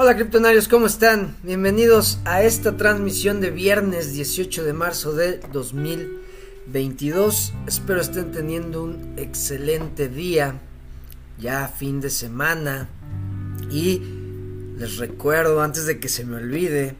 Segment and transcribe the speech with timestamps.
[0.00, 1.34] Hola criptonarios, ¿cómo están?
[1.42, 7.52] Bienvenidos a esta transmisión de viernes 18 de marzo de 2022.
[7.66, 10.60] Espero estén teniendo un excelente día,
[11.40, 12.88] ya fin de semana.
[13.72, 14.00] Y
[14.76, 16.94] les recuerdo, antes de que se me olvide,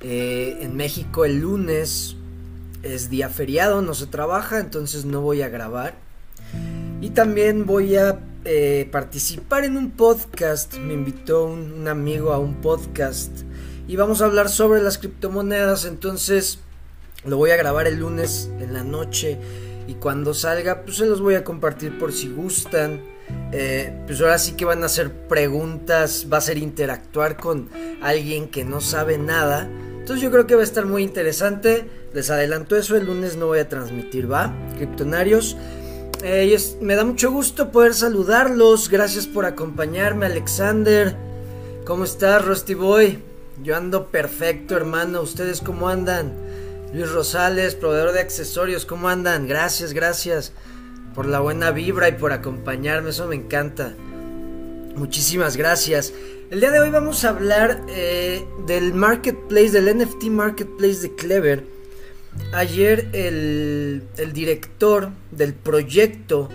[0.00, 2.16] eh, en México el lunes
[2.82, 5.94] es día feriado, no se trabaja, entonces no voy a grabar.
[7.00, 10.76] Y también voy a eh, participar en un podcast.
[10.78, 13.42] Me invitó un, amigo a un podcast
[13.88, 15.84] y vamos a hablar sobre las criptomonedas.
[15.84, 16.60] Entonces
[17.24, 19.38] lo voy a grabar el lunes en la noche
[19.88, 23.02] y cuando salga pues se los voy a compartir por si gustan.
[23.50, 27.68] Eh, pues ahora sí que van a hacer preguntas, va a ser interactuar con
[28.00, 29.68] alguien que no sabe nada.
[29.98, 31.90] Entonces yo creo que va a estar muy interesante.
[32.14, 34.54] Les adelanto eso, el lunes no voy a transmitir, ¿va?
[34.76, 35.56] Criptonarios.
[36.22, 38.88] Eh, me da mucho gusto poder saludarlos.
[38.88, 41.16] Gracias por acompañarme, Alexander.
[41.84, 43.18] ¿Cómo estás, Rusty Boy?
[43.62, 45.20] Yo ando perfecto, hermano.
[45.20, 46.32] ¿Ustedes cómo andan?
[46.92, 49.46] Luis Rosales, proveedor de accesorios, ¿cómo andan?
[49.46, 50.52] Gracias, gracias
[51.14, 53.10] por la buena vibra y por acompañarme.
[53.10, 53.94] Eso me encanta.
[54.96, 56.12] Muchísimas gracias.
[56.50, 61.75] El día de hoy vamos a hablar eh, del marketplace, del NFT marketplace de Clever.
[62.52, 66.48] Ayer el, director del proyecto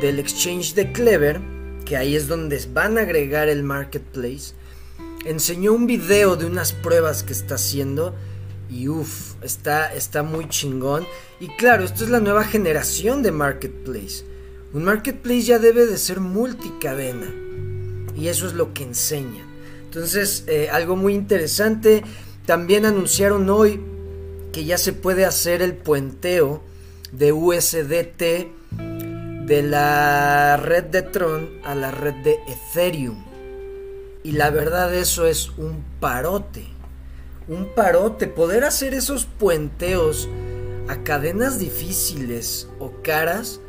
[0.00, 1.40] del exchange de Clever,
[1.84, 4.54] que ahí es donde van a agregar el marketplace,
[5.24, 8.14] enseñó un video de unas pruebas que está haciendo
[8.70, 11.06] y uff, está, está muy chingón.
[11.40, 14.24] Y claro, esto es la nueva generación de marketplace.
[14.72, 17.32] Un marketplace ya debe de ser multicadena.
[18.16, 19.44] Y eso es lo que enseña.
[19.84, 22.02] Entonces, eh, algo muy interesante.
[22.46, 23.80] También anunciaron hoy
[24.54, 26.62] que ya se puede hacer el puenteo
[27.10, 28.22] de USDT
[29.46, 33.24] de la red de Tron a la red de Ethereum.
[34.22, 36.66] Y la verdad eso es un parote.
[37.48, 38.28] Un parote.
[38.28, 40.28] Poder hacer esos puenteos
[40.86, 43.60] a cadenas difíciles o caras.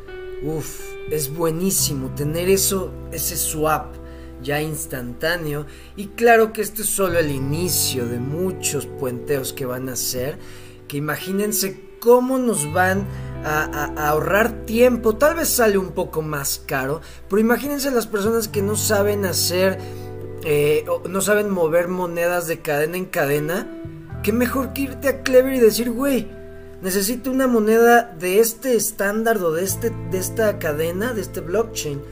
[0.44, 3.92] Uf, es buenísimo tener eso, ese swap
[4.40, 5.66] ya instantáneo.
[5.96, 10.38] Y claro que esto es solo el inicio de muchos puenteos que van a hacer
[10.88, 13.06] que imagínense cómo nos van
[13.44, 15.16] a, ahorrar tiempo.
[15.16, 19.78] Tal vez sale un poco más caro, pero imagínense las personas que no saben hacer,
[20.44, 23.66] eh, no saben mover monedas de cadena en cadena.
[24.22, 26.28] Qué mejor que irte a Clever y decir, güey,
[26.82, 32.02] necesito una moneda de este estándar o de, este, de esta cadena, de este blockchain.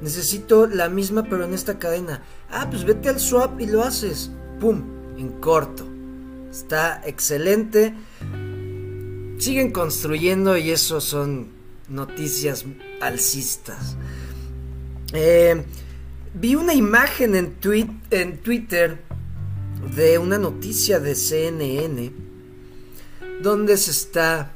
[0.00, 2.22] Necesito la misma pero en esta cadena.
[2.50, 4.32] Ah, pues vete al swap y lo haces.
[4.58, 4.82] ¡Pum!
[5.16, 5.91] En corto.
[6.52, 7.94] Está excelente.
[9.38, 11.48] Siguen construyendo y eso son
[11.88, 12.66] noticias
[13.00, 13.96] alcistas.
[15.14, 15.64] Eh,
[16.34, 17.54] vi una imagen en,
[18.42, 19.00] Twitter
[19.96, 22.12] de una noticia de CNN
[23.42, 24.52] donde se está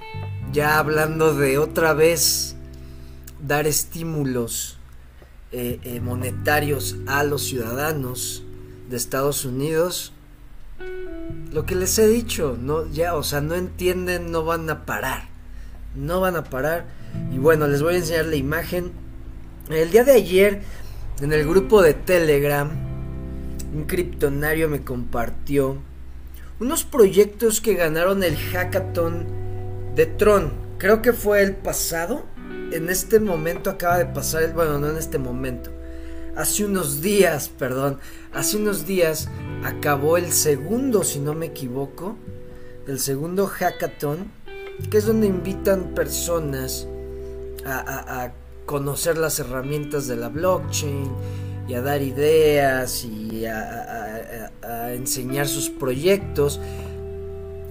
[0.52, 2.56] ya hablando de otra vez
[3.40, 4.78] dar estímulos
[5.50, 8.44] eh, eh, monetarios a los ciudadanos
[8.90, 10.12] de Estados Unidos
[11.56, 15.22] lo que les he dicho, no, ya, o sea, no entienden, no van a parar.
[15.94, 16.84] No van a parar.
[17.32, 18.92] Y bueno, les voy a enseñar la imagen.
[19.70, 20.60] El día de ayer,
[21.22, 22.68] en el grupo de Telegram,
[23.74, 25.78] un criptonario me compartió
[26.60, 29.24] unos proyectos que ganaron el hackathon
[29.94, 30.52] de Tron.
[30.76, 32.26] Creo que fue el pasado.
[32.70, 34.52] En este momento acaba de pasar.
[34.52, 35.70] Bueno, no en este momento.
[36.36, 37.98] Hace unos días, perdón.
[38.34, 39.28] Hace unos días
[39.64, 42.16] acabó el segundo, si no me equivoco,
[42.86, 44.30] el segundo hackathon,
[44.90, 46.86] que es donde invitan personas
[47.64, 48.32] a,
[48.66, 51.08] conocer las herramientas de la blockchain
[51.68, 54.50] y a dar ideas y a,
[54.92, 56.60] enseñar sus proyectos.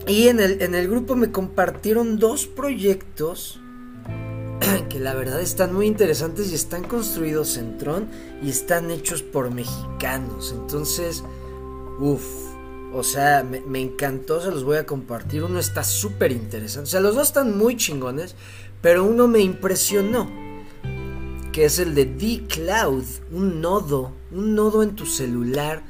[0.07, 3.59] Y en el, en el grupo me compartieron dos proyectos
[4.89, 8.07] que la verdad están muy interesantes y están construidos en Tron
[8.41, 10.53] y están hechos por mexicanos.
[10.57, 11.23] Entonces,
[11.97, 12.25] Uf,
[12.93, 15.43] o sea, me, encantó, se los voy a compartir.
[15.43, 16.87] Uno está súper interesante.
[16.87, 18.35] O sea, los dos están muy chingones,
[18.81, 20.29] pero uno me impresionó.
[21.53, 25.83] Que es el de D-Cloud, un nodo, un nodo en tu celular,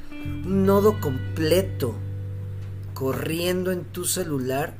[0.44, 1.94] un nodo completo,
[2.94, 4.74] corriendo en tu celular.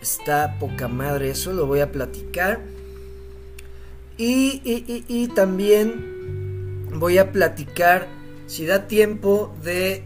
[0.00, 2.62] Está poca madre, eso lo voy a platicar.
[4.16, 8.06] Y, también voy a platicar,
[8.46, 10.04] si da tiempo, de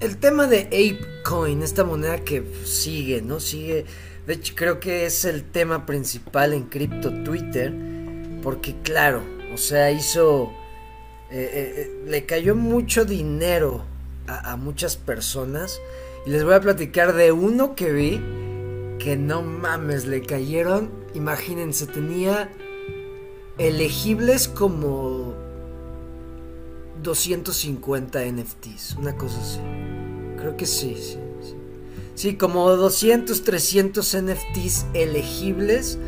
[0.00, 3.40] el tema de ApeCoin, esta moneda que sigue, ¿no?
[3.40, 3.86] Sigue.
[4.26, 7.72] De hecho, creo que es el tema principal en cripto Twitter.
[8.42, 9.22] Porque, claro,
[9.54, 10.52] o sea, hizo.
[11.30, 13.84] Eh, eh, eh, le cayó mucho dinero
[14.26, 15.80] a, a muchas personas.
[16.26, 18.20] Y les voy a platicar de uno que vi
[18.98, 20.90] que no mames, le cayeron.
[21.14, 22.50] Imagínense, tenía
[23.58, 25.34] elegibles como
[27.02, 29.60] 250 NFTs, una cosa así.
[30.38, 31.18] Creo que sí, sí,
[32.14, 32.36] sí.
[32.36, 35.98] Como 200, 300 NFTs elegibles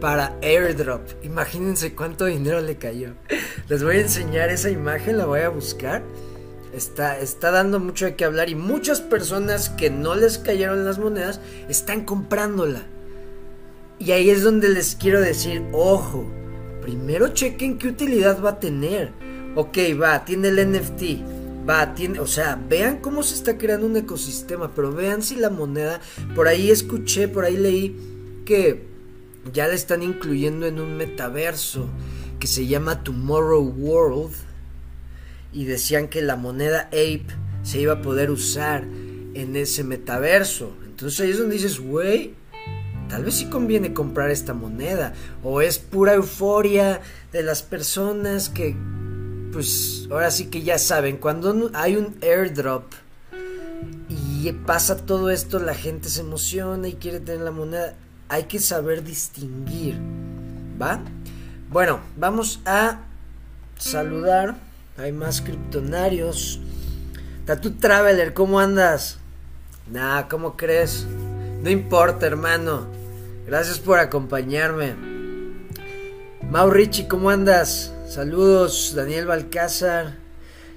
[0.00, 1.02] para airdrop.
[1.22, 3.14] Imagínense cuánto dinero le cayó.
[3.68, 6.02] Les voy a enseñar esa imagen, la voy a buscar.
[6.72, 10.98] Está, está dando mucho de qué hablar y muchas personas que no les cayeron las
[10.98, 12.82] monedas están comprándola.
[13.98, 16.26] Y ahí es donde les quiero decir, ojo,
[16.88, 19.12] primero chequen qué utilidad va a tener.
[19.56, 21.68] Ok, va, tiene el NFT.
[21.68, 25.50] Va, tiene, o sea, vean cómo se está creando un ecosistema, pero vean si la
[25.50, 26.00] moneda,
[26.34, 27.94] por ahí escuché, por ahí leí
[28.46, 28.86] que
[29.52, 31.90] ya la están incluyendo en un metaverso
[32.40, 34.32] que se llama Tomorrow World
[35.52, 37.26] y decían que la moneda Ape
[37.64, 38.84] se iba a poder usar
[39.34, 40.72] en ese metaverso.
[40.86, 42.32] Entonces ahí es donde dices, güey,
[43.08, 45.14] tal vez sí conviene comprar esta moneda.
[45.42, 47.00] O es pura euforia
[47.32, 48.76] de las personas que,
[49.52, 52.84] pues ahora sí que ya saben, cuando hay un airdrop
[54.08, 57.94] y pasa todo esto, la gente se emociona y quiere tener la moneda.
[58.28, 59.98] Hay que saber distinguir,
[60.80, 61.00] ¿va?
[61.70, 63.00] Bueno, vamos a
[63.78, 64.56] saludar.
[64.96, 66.60] Hay más criptonarios.
[67.46, 69.18] Tatu Traveler, ¿cómo andas?
[69.90, 71.06] Nah, ¿cómo crees?
[71.62, 72.97] No importa, hermano.
[73.48, 74.94] Gracias por acompañarme.
[76.50, 77.94] Mau Richie, ¿cómo andas?
[78.06, 80.18] Saludos, Daniel Balcázar.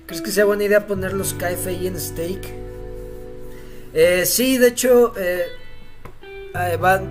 [0.05, 2.47] ¿Crees que sea buena idea poner los KFI en stake?
[3.93, 5.47] Eh, sí, de hecho, eh,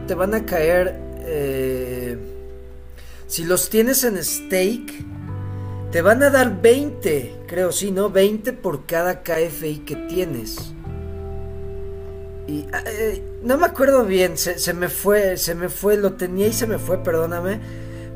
[0.06, 0.98] te van a caer.
[1.26, 2.16] Eh,
[3.26, 5.04] si los tienes en stake,
[5.92, 8.08] te van a dar 20, creo, sí, ¿no?
[8.08, 10.72] 20 por cada KFI que tienes.
[12.48, 16.52] Y eh, no me acuerdo bien, se, me fue, se me fue, lo tenía y
[16.52, 17.60] se me fue, perdóname.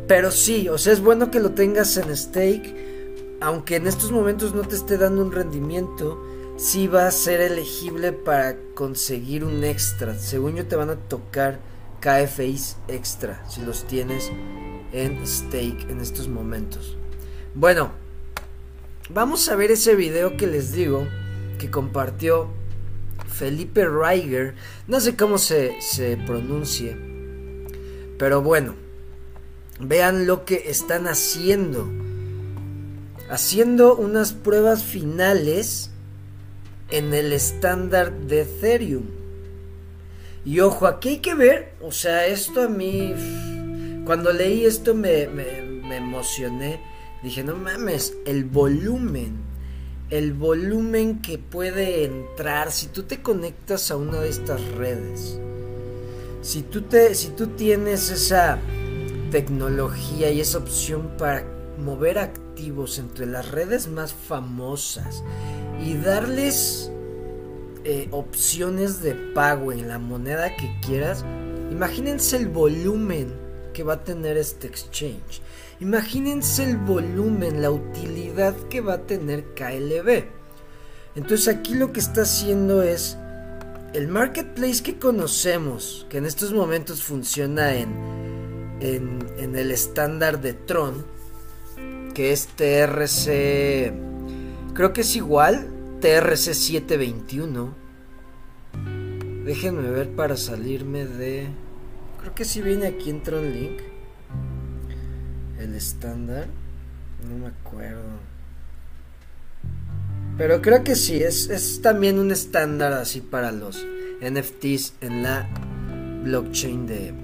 [0.07, 4.55] Pero sí, o sea, es bueno que lo tengas en stake, aunque en estos momentos
[4.55, 6.23] no te esté dando un rendimiento,
[6.57, 10.19] sí va a ser elegible para conseguir un extra.
[10.19, 11.59] Según yo te van a tocar
[12.01, 14.31] KFIs extra si los tienes
[14.93, 16.99] en stake en estos momentos.
[17.55, 17.93] Bueno,
[19.09, 21.07] vamos a ver ese video que les digo
[21.59, 22.49] que compartió
[23.39, 24.55] Felipe Reiger.
[24.87, 26.97] No sé cómo se, se pronuncie.
[28.19, 28.75] Pero bueno,
[29.81, 31.91] vean lo que están haciendo.
[33.29, 35.91] Haciendo unas pruebas finales
[36.91, 39.05] en el estándar de Ethereum.
[40.45, 43.15] Y ojo, aquí hay que ver, o sea, esto a mí,
[44.05, 46.79] cuando leí esto me, me, me emocioné
[47.25, 49.39] Dije, no mames, el volumen,
[50.11, 55.39] el volumen que puede entrar si tú te conectas a una de estas redes.
[56.43, 58.59] Si tú, te, si tú tienes esa
[59.31, 61.45] tecnología y esa opción para
[61.79, 65.25] mover activos entre las redes más famosas
[65.83, 66.91] y darles
[67.85, 71.25] eh, opciones de pago en la moneda que quieras,
[71.71, 73.35] imagínense el volumen
[73.73, 75.41] que va a tener este exchange.
[75.81, 80.25] Imagínense el volumen, la utilidad que va a tener KLB.
[81.17, 83.19] Entonces aquí lo que está haciendo es
[83.93, 87.95] el marketplace que conocemos, que en estos momentos funciona en,
[88.81, 91.05] en, el estándar de Tron,
[92.15, 93.93] que es TRC,
[94.75, 95.69] creo que es igual,
[96.01, 97.75] TRC 721.
[99.45, 101.49] Déjenme ver para salirme de...
[102.21, 103.94] Creo que si viene aquí en Tron Link
[105.59, 106.47] el estándar.
[107.29, 108.19] No me acuerdo.
[110.37, 113.87] Pero creo que sí, es, es también un estándar así para los
[114.21, 115.49] NFTs en la
[116.25, 117.15] blockchain de,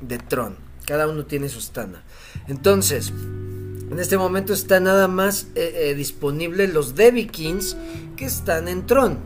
[0.00, 0.56] de Tron.
[0.86, 2.02] Cada uno tiene su estándar.
[2.46, 3.12] Entonces,
[3.90, 7.76] en este momento está nada más eh, eh, disponible los Debikins
[8.16, 9.18] que están en Tron.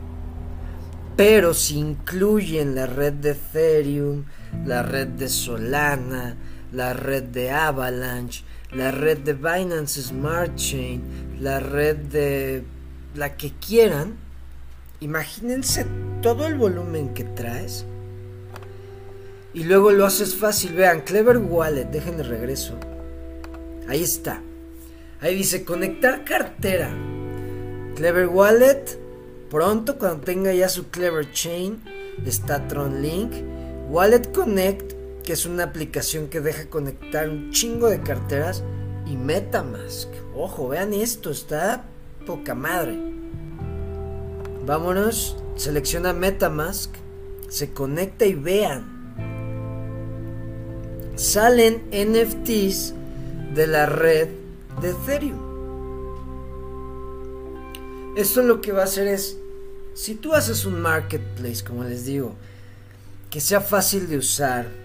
[1.16, 4.24] Pero si incluyen la red de Ethereum,
[4.64, 6.36] la red de Solana,
[6.74, 11.02] la red de Avalanche, la red de Binance Smart Chain,
[11.40, 12.64] la red de
[13.14, 14.16] la que quieran.
[15.00, 15.86] Imagínense
[16.22, 17.84] todo el volumen que traes.
[19.52, 20.74] Y luego lo haces fácil.
[20.74, 22.74] Vean, Clever Wallet, dejen de regreso.
[23.88, 24.40] Ahí está.
[25.20, 26.90] Ahí dice conectar cartera.
[27.94, 28.98] Clever Wallet.
[29.50, 31.80] Pronto, cuando tenga ya su Clever Chain,
[32.26, 33.32] está Tron Link.
[33.88, 34.93] Wallet Connect
[35.24, 38.62] que es una aplicación que deja conectar un chingo de carteras
[39.06, 40.08] y Metamask.
[40.36, 41.84] Ojo, vean esto, está
[42.26, 42.98] poca madre.
[44.66, 46.90] Vámonos, selecciona Metamask,
[47.48, 48.92] se conecta y vean.
[51.16, 52.94] Salen NFTs
[53.54, 54.28] de la red
[54.82, 55.44] de Ethereum.
[58.16, 59.38] Esto lo que va a hacer es,
[59.94, 62.34] si tú haces un marketplace, como les digo,
[63.30, 64.83] que sea fácil de usar,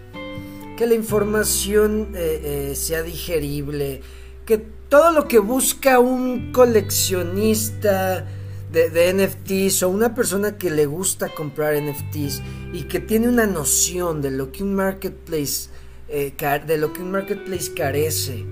[0.79, 3.99] que la información eh, eh, sea digerible,
[4.45, 8.25] que todo lo que busca un coleccionista
[8.71, 14.21] de, NFTs o una persona que le gusta comprar NFTs y que tiene una noción
[14.21, 15.67] de lo que un marketplace
[16.07, 16.33] eh,
[16.65, 18.45] de lo que un marketplace carece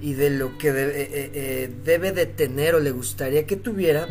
[0.00, 4.06] y de lo que debe de tener o le gustaría que tuviera,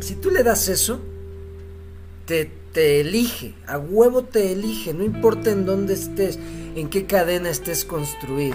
[0.00, 1.02] si tú le das eso,
[2.24, 6.38] te, te elige, a huevo te elige, no importa en dónde estés,
[6.76, 8.54] en qué cadena estés construido.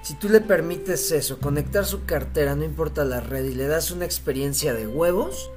[0.00, 3.90] Si tú le permites eso, conectar su cartera, no importa la red, y le das
[3.90, 5.50] una experiencia de huevos,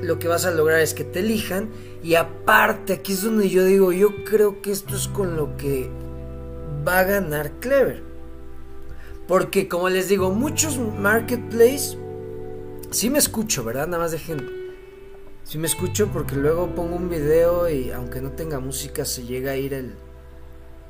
[0.00, 1.68] lo que vas a lograr es que te elijan.
[2.02, 5.90] Y aparte, aquí es donde yo digo, yo creo que esto es con lo que
[6.88, 8.02] va a ganar Clever.
[9.28, 11.98] Porque como les digo, muchos marketplaces,
[12.90, 13.86] sí me escucho, ¿verdad?
[13.86, 14.63] Nada más de gente
[15.44, 19.52] si me escucho porque luego pongo un video y aunque no tenga música se llega
[19.52, 19.94] a ir el...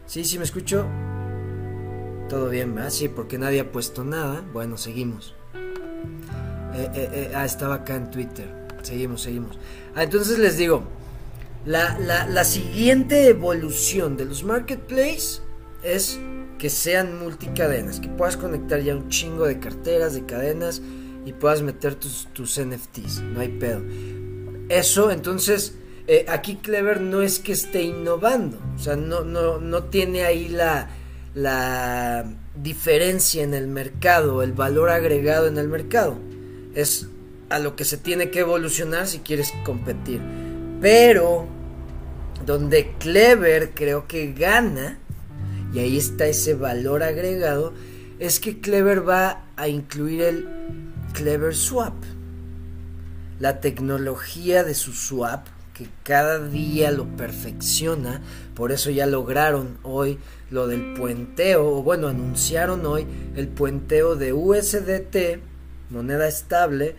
[0.06, 0.86] Sí, sí me escucho.
[2.28, 2.90] Todo bien, ¿verdad?
[2.90, 4.42] Sí, porque nadie ha puesto nada.
[4.52, 5.34] Bueno, seguimos.
[6.74, 8.48] Eh, eh, eh, ah, estaba acá en Twitter.
[8.82, 9.58] Seguimos, seguimos.
[9.94, 10.84] Ah, entonces les digo,
[11.66, 15.42] la, la, la siguiente evolución de los marketplaces
[15.82, 16.20] es
[16.58, 20.80] que sean multicadenas, que puedas conectar ya un chingo de carteras, de cadenas
[21.24, 23.22] y puedas meter tus, tus NFTs.
[23.22, 23.82] No hay pedo.
[24.68, 25.74] Eso, entonces,
[26.06, 30.48] eh, aquí Clever no es que esté innovando, o sea, no, no, no tiene ahí
[30.48, 30.88] la,
[31.34, 36.16] la diferencia en el mercado, el valor agregado en el mercado.
[36.74, 37.08] Es
[37.50, 40.20] a lo que se tiene que evolucionar si quieres competir.
[40.80, 41.46] Pero
[42.44, 44.98] donde Clever creo que gana,
[45.72, 47.72] y ahí está ese valor agregado,
[48.18, 50.48] es que Clever va a incluir el
[51.12, 51.94] Clever Swap
[53.38, 58.22] la tecnología de su swap que cada día lo perfecciona,
[58.54, 60.18] por eso ya lograron hoy
[60.50, 65.40] lo del puenteo, o bueno, anunciaron hoy el puenteo de USDT,
[65.90, 66.94] moneda estable,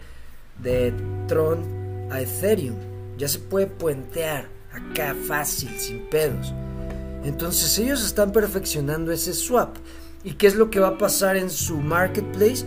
[0.61, 0.93] de
[1.27, 1.63] Tron
[2.11, 2.75] a Ethereum.
[3.17, 6.53] Ya se puede puentear acá fácil, sin pedos.
[7.23, 9.77] Entonces ellos están perfeccionando ese swap.
[10.23, 12.65] ¿Y qué es lo que va a pasar en su marketplace?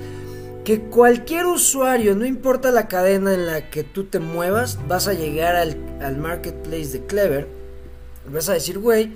[0.68, 5.14] Que cualquier usuario, no importa la cadena en la que tú te muevas, vas a
[5.14, 7.48] llegar al, marketplace de Clever.
[8.30, 9.10] Vas a decir, güey,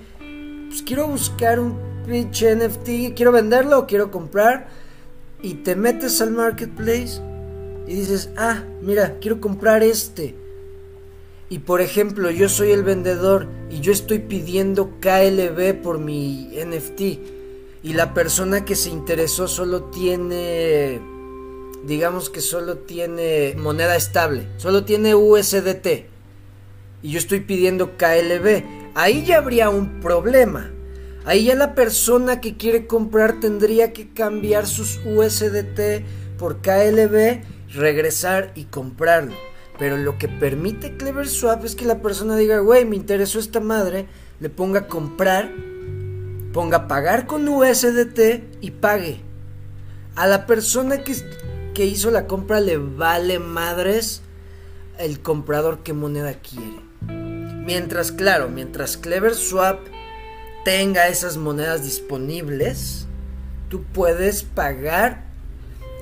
[0.70, 4.68] pues quiero buscar un pinche NFT, quiero venderlo o quiero comprar.
[5.42, 7.20] Y te metes al marketplace
[7.86, 10.34] y dices, ah, mira, quiero comprar este.
[11.50, 17.00] Y por ejemplo, yo soy el vendedor y yo estoy pidiendo KLB por mi NFT.
[17.82, 21.11] Y la persona que se interesó solo tiene
[21.86, 26.12] digamos que solo tiene moneda estable, solo tiene USDT
[27.02, 30.70] y yo estoy pidiendo KLB, ahí ya habría un problema.
[31.24, 36.04] Ahí ya la persona que quiere comprar tendría que cambiar sus USDT
[36.38, 37.42] por KLB,
[37.74, 39.34] regresar y comprarlo.
[39.78, 43.60] Pero lo que permite Clever Swap es que la persona diga, güey, me interesó esta
[43.60, 44.06] madre,
[44.40, 45.50] le ponga comprar,
[46.52, 49.20] ponga pagar con USDT y pague.
[50.14, 51.14] A la persona que
[51.74, 54.22] que hizo la compra le vale madres
[54.98, 56.80] el comprador qué moneda quiere.
[57.64, 59.80] Mientras, claro, mientras Clever Swap
[60.64, 63.06] tenga esas monedas disponibles,
[63.68, 65.24] tú puedes pagar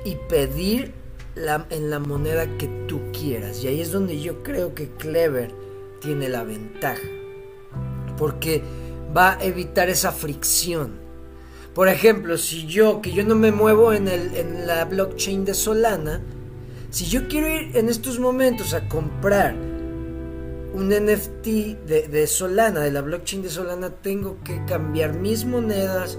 [0.04, 0.92] y pedir
[1.34, 3.62] la, en la moneda que tú quieras.
[3.62, 5.52] Y ahí es donde yo creo que Clever
[6.00, 7.06] tiene la ventaja.
[8.16, 8.62] Porque
[9.16, 10.99] va a evitar esa fricción
[11.80, 15.54] por ejemplo, si yo, que yo no me muevo en, el, en la blockchain de
[15.54, 16.20] Solana,
[16.90, 19.54] si yo quiero ir en estos momentos a comprar
[20.74, 21.46] un NFT
[21.86, 26.18] de, de, Solana, de la blockchain de Solana, tengo que cambiar mis monedas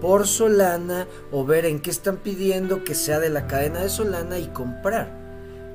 [0.00, 4.38] por Solana o ver en qué están pidiendo que sea de la cadena de Solana
[4.38, 5.12] y comprar.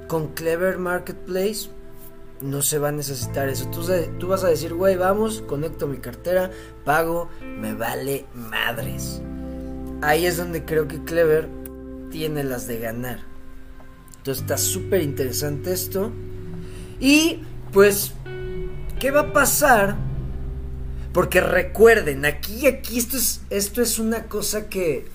[0.08, 1.70] Con Clever Marketplace
[2.41, 3.67] no se va a necesitar eso.
[3.70, 3.86] Tú,
[4.20, 6.51] tú vas a decir, güey, vamos, conecto mi cartera,
[6.86, 9.22] pago, me vale madres.
[10.01, 11.50] Ahí es donde creo que Clever
[12.12, 13.20] tiene las de ganar.
[14.17, 16.12] Entonces está súper interesante esto.
[17.00, 17.41] Y
[17.72, 18.13] pues,
[19.00, 19.96] ¿qué va a pasar?
[21.13, 25.08] Porque recuerden, aquí, aquí esto es, esto es una cosa que,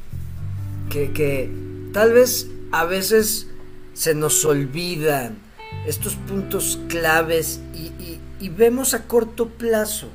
[0.90, 1.50] que, que
[1.92, 3.48] tal vez a veces
[3.92, 5.38] se nos olvidan
[5.86, 10.08] estos puntos claves y, vemos a corto plazo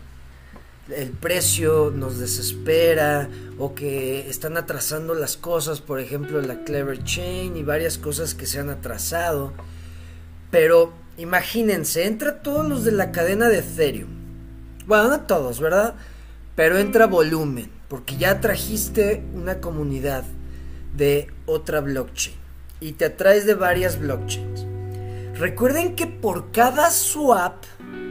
[0.95, 7.57] el precio nos desespera o que están atrasando las cosas, por ejemplo la Clever Chain
[7.57, 9.53] y varias cosas que se han atrasado.
[10.49, 14.09] Pero imagínense, entra todos los de la cadena de Ethereum.
[14.85, 15.95] Bueno, no todos, ¿verdad?
[16.55, 20.23] Pero entra volumen, porque ya trajiste una comunidad
[20.95, 22.35] de otra blockchain
[22.79, 24.76] y te atraes de varias blockchains.
[25.39, 27.63] Recuerden que por cada swap,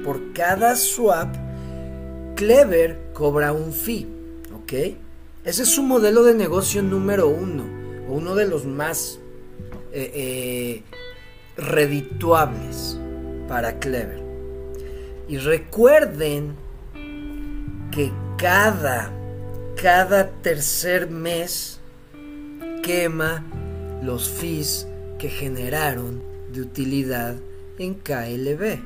[0.05, 1.35] por cada swap,
[2.37, 4.07] Clever cobra un fee,
[4.55, 4.73] ¿ok?
[5.43, 7.65] Ese es su modelo de negocio número uno,
[8.09, 9.19] uno de los más
[9.93, 10.83] eh, eh,
[11.57, 12.97] redituables
[13.49, 14.23] para Clever.
[15.27, 16.55] Y recuerden
[17.91, 19.11] que cada,
[19.83, 21.81] cada tercer mes
[22.85, 23.45] quema
[24.01, 24.87] los fees
[25.19, 27.37] que generaron de utilidad
[27.79, 28.81] en KLB.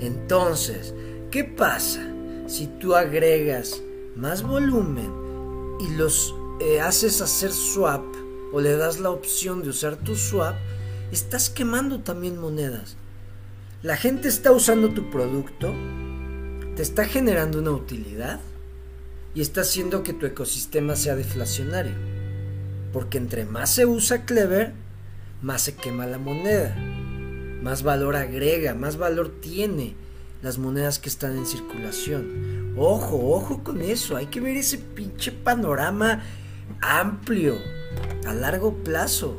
[0.00, 0.94] Entonces,
[1.30, 2.06] ¿qué pasa
[2.46, 3.82] si tú agregas
[4.16, 5.12] más volumen
[5.80, 8.04] y los eh, haces hacer swap
[8.52, 10.56] o le das la opción de usar tu swap?
[11.12, 12.96] Estás quemando también monedas.
[13.82, 15.74] La gente está usando tu producto,
[16.76, 18.40] te está generando una utilidad
[19.34, 21.94] y está haciendo que tu ecosistema sea deflacionario.
[22.92, 24.74] Porque entre más se usa Clever,
[25.42, 26.74] más se quema la moneda,
[27.62, 29.94] más valor agrega, más valor tiene
[30.42, 32.74] las monedas que están en circulación.
[32.76, 36.22] Ojo, ojo con eso, hay que ver ese pinche panorama
[36.80, 37.56] amplio,
[38.26, 39.36] a largo plazo.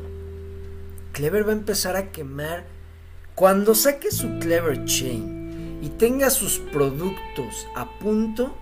[1.12, 2.64] Clever va a empezar a quemar
[3.34, 8.56] cuando saque su Clever Chain y tenga sus productos a punto.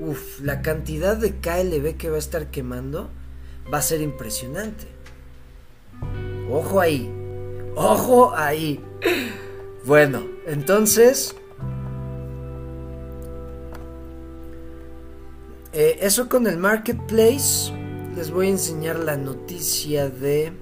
[0.00, 3.10] Uf, la cantidad de KLB que va a estar quemando
[3.72, 4.95] va a ser impresionante.
[6.50, 7.12] Ojo ahí.
[7.74, 8.80] Ojo ahí.
[9.84, 11.34] Bueno, entonces...
[15.72, 17.72] Eh, eso con el marketplace.
[18.16, 20.52] Les voy a enseñar la noticia de...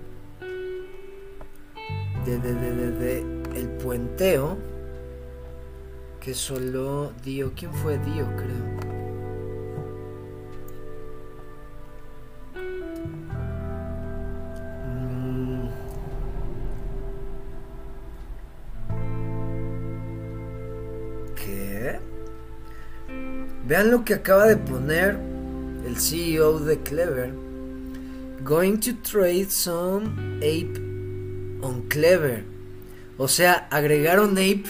[2.27, 3.19] De,
[3.55, 4.57] el puenteo.
[6.21, 7.53] Que solo Dio.
[7.55, 8.94] ¿Quién fue Dio, creo?
[23.67, 25.17] Vean lo que acaba de poner
[25.87, 27.33] el CEO de Clever.
[28.43, 30.79] Going to trade some ape
[31.63, 32.45] on Clever.
[33.17, 34.67] O sea, agregaron ape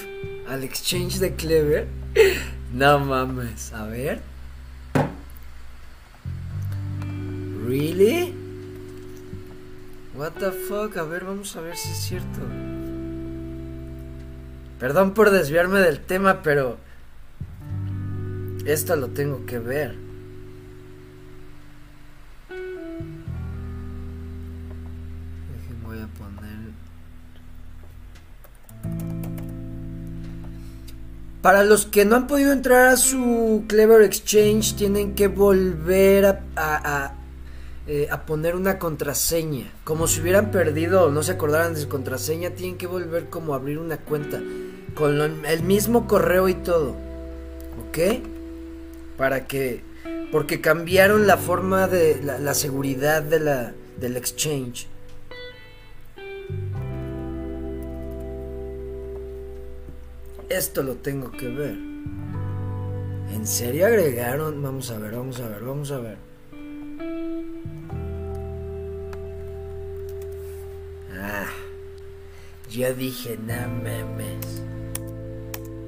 [0.49, 1.89] al exchange de Clever.
[2.73, 4.21] no mames, a ver.
[7.67, 8.33] Really?
[10.15, 10.97] What the fuck?
[10.99, 12.41] A ver, vamos a ver si es cierto.
[14.79, 16.77] Perdón por desviarme del tema, pero
[18.67, 19.95] esto lo tengo que ver.
[25.85, 26.73] Voy a poner...
[31.43, 36.41] Para los que no han podido entrar a su Clever Exchange, tienen que volver a,
[36.57, 37.15] a,
[37.87, 39.71] eh, poner una contraseña.
[39.85, 43.57] Como si hubieran perdido no se acordaran de su contraseña, tienen que volver como a
[43.57, 44.41] abrir una cuenta.
[44.95, 46.95] Con el mismo correo y todo.
[47.89, 47.99] ¿Ok?
[49.17, 49.83] Para que
[50.35, 54.89] porque cambiaron la forma de la, seguridad de la, del exchange.
[60.49, 61.77] Esto lo tengo que ver.
[63.33, 64.61] ¿En serio agregaron?
[64.61, 66.17] Vamos a ver, vamos a ver, vamos a ver.
[71.17, 71.47] Ah,
[72.71, 74.63] ya dije, no memes.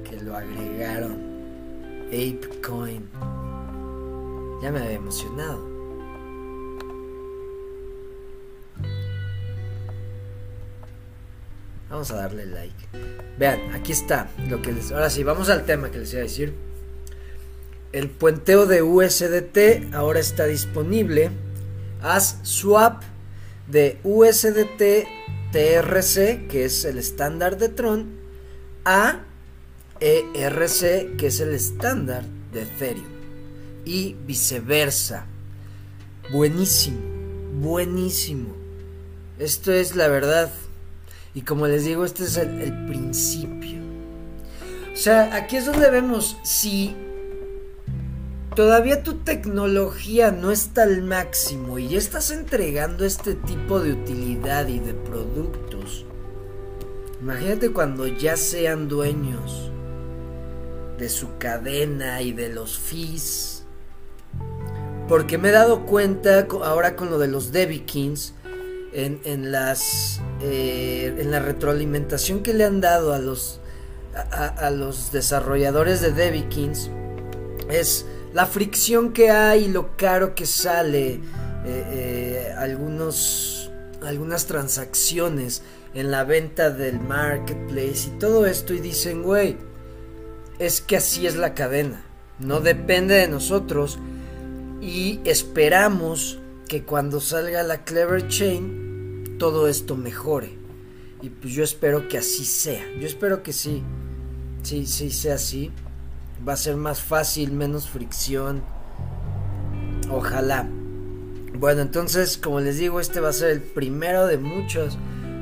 [0.09, 1.26] Que lo agregaron.
[2.07, 3.09] ApeCoin.
[4.61, 5.77] Ya me había emocionado.
[11.89, 12.75] Vamos a darle like.
[13.37, 14.91] Vean, aquí está lo que les.
[14.91, 16.53] Ahora sí, vamos al tema que les iba a decir.
[17.93, 21.31] El puenteo de USDT ahora está disponible.
[22.01, 23.03] Haz swap
[23.67, 25.07] de USDT
[25.51, 28.07] TRC, que es el estándar de Tron,
[28.83, 29.21] a
[29.99, 33.05] ERC, que es el estándar de Ethereum.
[33.85, 35.25] Y viceversa.
[36.31, 36.99] Buenísimo,
[37.61, 38.55] buenísimo.
[39.39, 40.51] Esto es la verdad.
[41.33, 43.79] Y como les digo, este es el, principio.
[44.91, 46.95] O sea, aquí es donde vemos si
[48.55, 54.67] todavía tu tecnología no está al máximo y ya estás entregando este tipo de utilidad
[54.67, 56.07] y de productos
[57.21, 59.71] Imagínate cuando ya sean dueños
[60.97, 63.63] de su cadena y de los fees.
[65.07, 67.51] Porque me he dado cuenta ahora con lo de los
[67.85, 68.33] Kings
[68.93, 73.61] en, en las eh, en la retroalimentación que le han dado a los
[74.31, 76.89] a, los desarrolladores de Kings
[77.69, 81.19] es la fricción que hay y lo caro que sale eh,
[81.65, 83.69] eh, algunos
[84.01, 85.61] algunas transacciones
[85.93, 89.57] en la venta del marketplace y todo esto y dicen, güey,
[90.59, 92.03] es que así es la cadena,
[92.39, 93.99] no depende de nosotros
[94.81, 100.57] y esperamos que cuando salga la Clever Chain todo esto mejore.
[101.21, 103.83] Y pues yo espero que así sea, yo espero que sí,
[104.63, 105.71] sí, sí sea así.
[106.47, 108.61] Va a ser más fácil, menos fricción.
[110.11, 110.69] Ojalá.
[111.57, 114.97] Bueno, entonces, como les digo, este va a ser el primero de muchos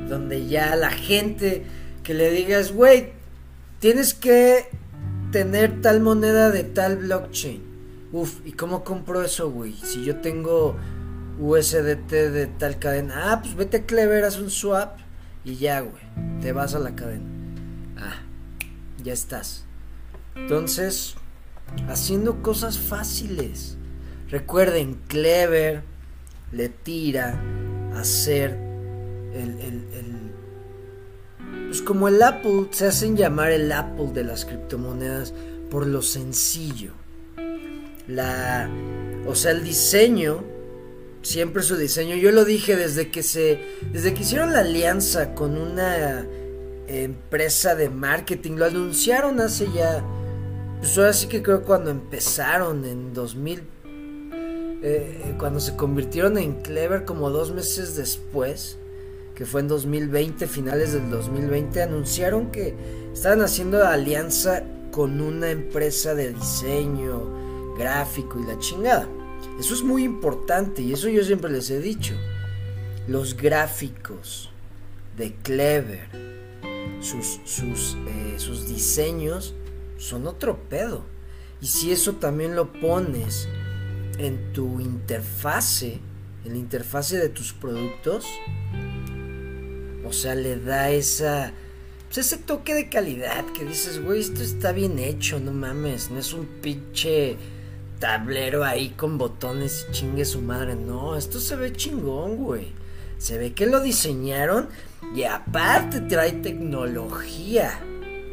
[0.08, 1.64] donde ya la gente
[2.02, 3.12] que le digas, güey,
[3.80, 4.70] tienes que
[5.36, 7.62] tener tal moneda de tal blockchain.
[8.10, 9.74] Uf, ¿y cómo compro eso, güey?
[9.74, 10.76] Si yo tengo
[11.38, 13.32] USDT de tal cadena.
[13.32, 14.96] Ah, pues vete a Clever, haz un swap
[15.44, 16.02] y ya, güey.
[16.40, 17.26] Te vas a la cadena.
[17.98, 18.22] Ah,
[19.04, 19.66] ya estás.
[20.34, 21.16] Entonces,
[21.86, 23.76] haciendo cosas fáciles.
[24.30, 25.82] Recuerden, Clever
[26.50, 27.38] le tira
[27.94, 28.52] a hacer
[29.34, 30.15] el, el,
[31.76, 35.34] pues como el Apple, se hacen llamar el Apple de las criptomonedas
[35.70, 36.92] por lo sencillo.
[38.08, 38.70] La,
[39.26, 40.42] o sea, el diseño,
[41.20, 43.60] siempre su diseño, yo lo dije desde que se,
[43.92, 46.26] desde que hicieron la alianza con una
[46.86, 50.02] empresa de marketing, lo anunciaron hace ya,
[50.78, 53.62] pues ahora sí que creo cuando empezaron en 2000,
[54.82, 58.78] eh, cuando se convirtieron en Clever como dos meses después
[59.36, 62.74] que fue en 2020, finales del 2020, anunciaron que
[63.12, 69.06] estaban haciendo alianza con una empresa de diseño gráfico y la chingada.
[69.60, 72.14] Eso es muy importante y eso yo siempre les he dicho.
[73.08, 74.50] Los gráficos
[75.18, 76.08] de Clever,
[77.00, 79.54] sus, sus, eh, sus diseños
[79.98, 81.04] son otro pedo.
[81.60, 83.48] Y si eso también lo pones
[84.16, 86.00] en tu interfase,
[86.46, 88.24] en la interfase de tus productos,
[90.08, 91.52] o sea, le da esa.
[92.06, 96.10] Pues ese toque de calidad que dices, güey, esto está bien hecho, no mames.
[96.10, 97.36] No es un pinche
[97.98, 100.76] tablero ahí con botones y chingue su madre.
[100.76, 102.72] No, esto se ve chingón, güey.
[103.18, 104.68] Se ve que lo diseñaron
[105.14, 107.80] y aparte trae tecnología.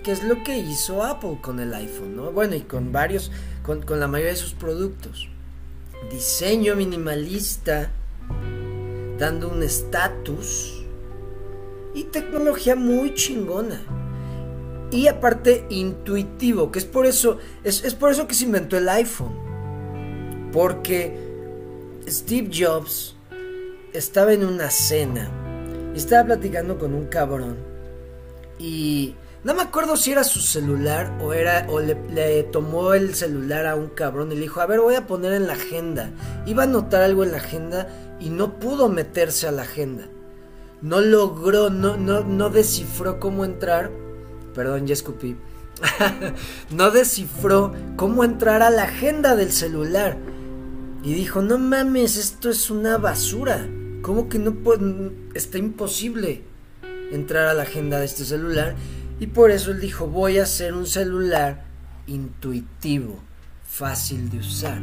[0.03, 2.31] Que es lo que hizo Apple con el iPhone, ¿no?
[2.31, 3.31] Bueno, y con varios,
[3.63, 5.29] con, con la mayoría de sus productos.
[6.11, 7.89] Diseño minimalista,
[9.17, 10.82] dando un estatus
[11.93, 13.81] y tecnología muy chingona.
[14.91, 18.87] Y aparte intuitivo, que es por eso, es, es por eso que se inventó el
[18.89, 19.33] iPhone.
[20.51, 21.17] Porque
[22.07, 23.15] Steve Jobs
[23.91, 25.29] estaba en una cena
[25.95, 27.57] y estaba platicando con un cabrón.
[28.59, 33.15] Y no me acuerdo si era su celular o era o le, le, tomó el
[33.15, 36.11] celular a un cabrón y le dijo, a ver, voy a poner en la agenda.
[36.45, 37.87] Iba a anotar algo en la agenda
[38.19, 40.07] y no pudo meterse a la agenda
[40.83, 43.89] no logró, no, no, no descifró cómo entrar.
[44.53, 45.37] Perdón, ya escupí.
[46.71, 50.17] no descifró cómo entrar a la agenda del celular.
[51.01, 53.65] Y dijo, no mames, esto es una basura.
[54.01, 54.53] ¿Cómo que no?
[55.33, 56.43] Está imposible
[57.11, 58.75] entrar a la agenda de este celular.
[59.21, 61.63] Y por eso él dijo, voy a hacer un celular
[62.07, 63.21] intuitivo,
[63.65, 64.81] fácil de usar.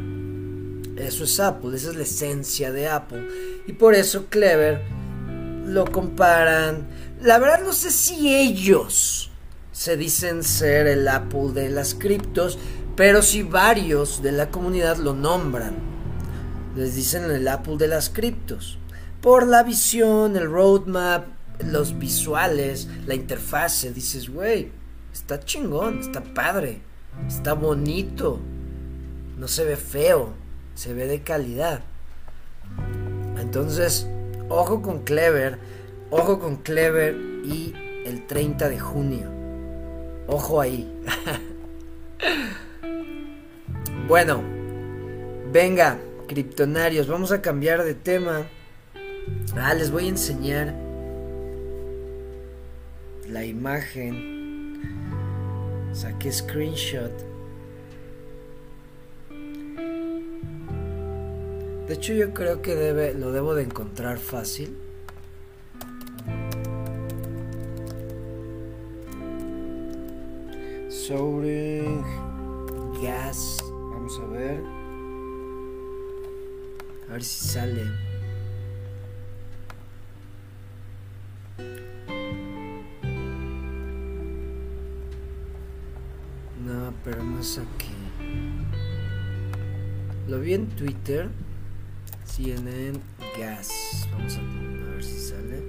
[0.97, 3.27] Eso es Apple, esa es la esencia de Apple.
[3.67, 4.81] Y por eso Clever
[5.71, 6.87] lo comparan.
[7.21, 9.31] La verdad no sé si ellos
[9.71, 12.59] se dicen ser el Apple de las criptos,
[12.95, 15.75] pero si varios de la comunidad lo nombran.
[16.75, 18.77] Les dicen el Apple de las criptos.
[19.21, 21.27] Por la visión, el roadmap,
[21.59, 23.93] los visuales, la interfase.
[23.93, 24.71] Dices, güey,
[25.13, 26.81] está chingón, está padre,
[27.27, 28.39] está bonito.
[29.37, 30.33] No se ve feo,
[30.75, 31.81] se ve de calidad.
[33.39, 34.07] Entonces,
[34.53, 35.57] Ojo con Clever,
[36.09, 37.73] ojo con Clever y
[38.05, 39.29] el 30 de junio.
[40.27, 40.93] Ojo ahí.
[44.09, 44.43] bueno,
[45.53, 48.45] venga, criptonarios, vamos a cambiar de tema.
[49.55, 50.75] Ah, les voy a enseñar
[53.29, 54.81] la imagen.
[55.93, 57.30] Saqué screenshot.
[61.91, 64.77] De hecho yo creo que debe, lo debo de encontrar fácil.
[70.87, 72.01] Soaring
[73.03, 73.57] Gas.
[73.61, 74.63] Vamos a ver.
[77.09, 77.83] A ver si sale.
[86.65, 87.91] No, pero más aquí.
[90.29, 91.27] Lo vi en Twitter.
[92.35, 92.99] CNN
[93.37, 94.07] Gas.
[94.13, 94.43] Vamos a, a
[94.95, 95.61] ver si sale.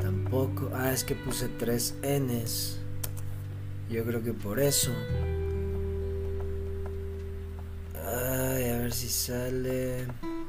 [0.00, 0.70] Tampoco.
[0.72, 2.78] Ah, es que puse tres Ns.
[3.90, 4.92] Yo creo que por eso.
[7.94, 10.06] Ay, a ver si sale.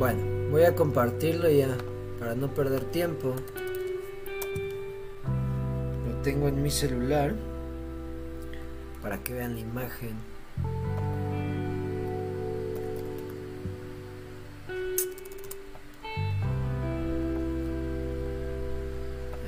[0.00, 1.76] Bueno, voy a compartirlo ya
[2.18, 3.34] para no perder tiempo.
[6.08, 7.34] Lo tengo en mi celular
[9.02, 10.16] para que vean la imagen.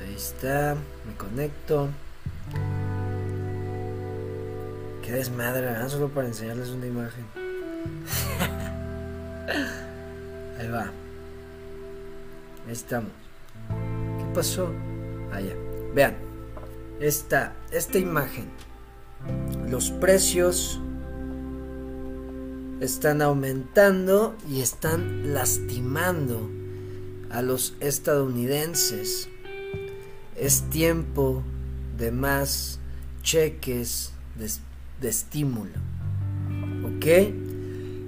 [0.05, 0.75] Ahí está,
[1.07, 1.89] me conecto.
[5.01, 5.89] Qué desmadre, ¿verdad?
[5.89, 7.25] Solo para enseñarles una imagen.
[10.63, 10.83] Ahí va.
[12.65, 13.11] Ahí estamos.
[14.17, 14.71] ¿Qué pasó?
[15.33, 15.55] Ah, ya.
[15.93, 16.15] Vean.
[17.01, 18.45] Esta, esta imagen.
[19.69, 20.79] Los precios
[22.79, 26.49] están aumentando y están lastimando
[27.29, 29.27] a los estadounidenses.
[30.37, 31.43] Es tiempo
[31.97, 32.79] de más
[33.21, 34.49] cheques de,
[35.01, 35.73] de estímulo.
[36.85, 37.05] ¿Ok?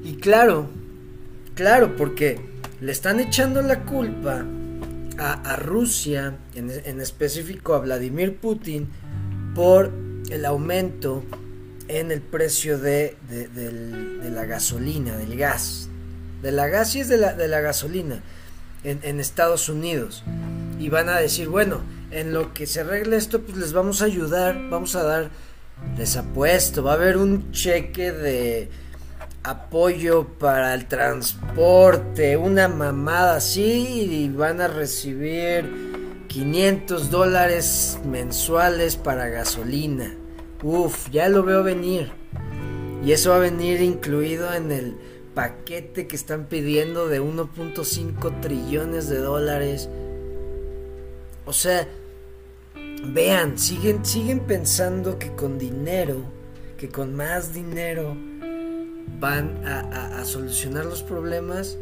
[0.05, 0.69] Y claro,
[1.55, 2.37] Claro, porque
[2.81, 4.45] le están echando la culpa
[5.17, 8.89] a, Rusia, en, específico a Vladimir Putin,
[9.55, 9.89] por
[10.29, 11.23] el aumento
[11.87, 13.15] en el precio de,
[14.29, 15.87] la gasolina, del gas.
[16.41, 18.21] De la gas y es de la, gasolina
[18.83, 20.25] en, en, Estados Unidos.
[20.77, 21.79] Y van a decir, bueno,
[22.11, 25.29] en lo que se arregle esto, pues les vamos a ayudar, vamos a dar,
[25.97, 28.69] les apuesto, va a haber un cheque de
[29.45, 39.27] apoyo para el transporte, una mamada así y van a recibir 500 dólares mensuales para
[39.27, 40.15] gasolina.
[40.63, 42.11] Uf, ya lo veo venir.
[43.05, 44.97] Y eso va a venir incluido en el
[45.35, 49.89] paquete que están pidiendo de 1.5 trillones de dólares.
[51.45, 51.87] O sea,
[53.13, 56.23] vean, siguen, siguen pensando que con dinero,
[56.79, 58.17] que con más dinero,
[59.19, 61.77] van a, solucionar los problemas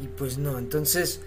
[0.00, 1.20] y pues no, entonces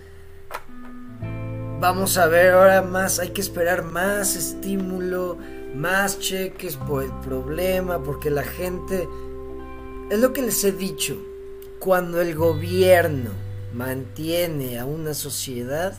[1.80, 5.38] vamos a ver ahora más, hay que esperar más estímulo,
[5.76, 9.08] más cheques por el problema, porque la gente,
[10.10, 11.18] es lo que les he dicho,
[11.80, 13.32] cuando el gobierno
[13.74, 15.94] mantiene a una sociedad,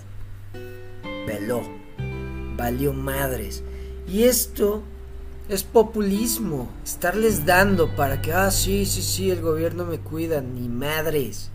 [1.27, 1.63] peló,
[2.57, 3.63] valió madres.
[4.09, 4.83] Y esto
[5.49, 10.69] es populismo, estarles dando para que, ah, sí, sí, sí, el gobierno me cuida, ni
[10.69, 11.51] madres.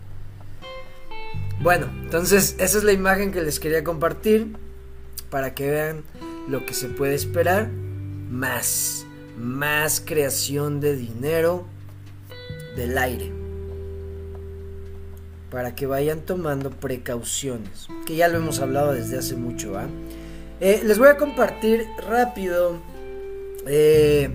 [1.60, 4.56] Bueno, entonces esa es la imagen que les quería compartir
[5.30, 6.04] para que vean
[6.48, 7.70] lo que se puede esperar.
[7.70, 9.06] Más,
[9.38, 11.66] más creación de dinero
[12.76, 13.30] del aire.
[15.50, 17.88] Para que vayan tomando precauciones.
[18.06, 19.74] Que ya lo hemos hablado desde hace mucho.
[20.60, 22.80] Eh, les voy a compartir rápido
[23.66, 24.30] eh,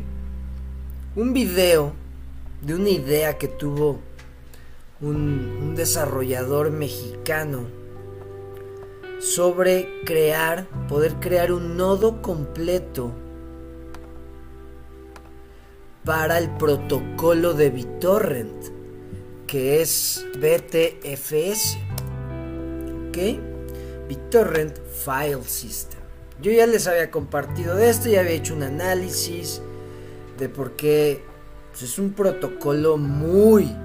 [1.16, 1.94] un video
[2.62, 4.00] de una idea que tuvo
[5.02, 7.68] un, un, desarrollador mexicano
[9.20, 13.12] sobre crear, poder crear un nodo completo
[16.08, 18.66] para el protocolo de BitTorrent,
[19.46, 21.78] que es BTFS.
[23.10, 23.18] ¿Ok?
[24.08, 25.97] BitTorrent File System.
[26.42, 29.62] Yo ya les había compartido de esto, ya había hecho un análisis
[30.38, 31.24] de por qué
[31.72, 33.76] pues, es un protocolo muy,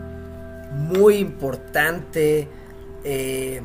[0.70, 2.48] muy importante.
[3.04, 3.62] Eh,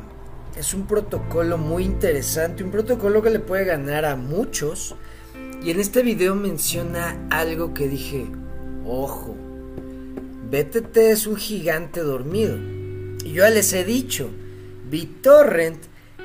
[0.56, 4.96] es un protocolo muy interesante, un protocolo que le puede ganar a muchos.
[5.62, 8.26] Y en este video menciona algo que dije,
[8.86, 9.36] ojo,
[10.50, 12.56] BTT es un gigante dormido.
[13.22, 14.30] Y yo ya les he dicho,
[14.90, 15.78] BitTorrent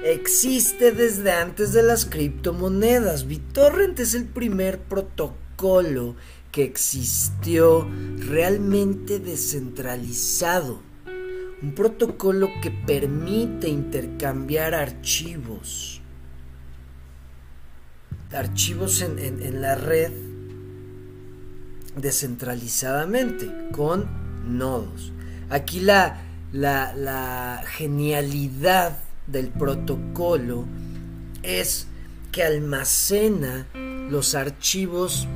[0.04, 3.28] existe desde antes de las criptomonedas.
[3.28, 6.16] BitTorrent es el primer protocolo
[6.52, 7.88] que existió
[8.18, 10.82] realmente descentralizado.
[11.62, 16.02] Un protocolo que permite intercambiar archivos.
[18.32, 20.12] Archivos en, la red
[21.96, 24.08] descentralizadamente con
[24.58, 25.14] nodos.
[25.50, 30.66] Aquí la genialidad del protocolo
[31.44, 31.88] es
[32.32, 33.68] que almacena
[34.10, 35.28] los archivos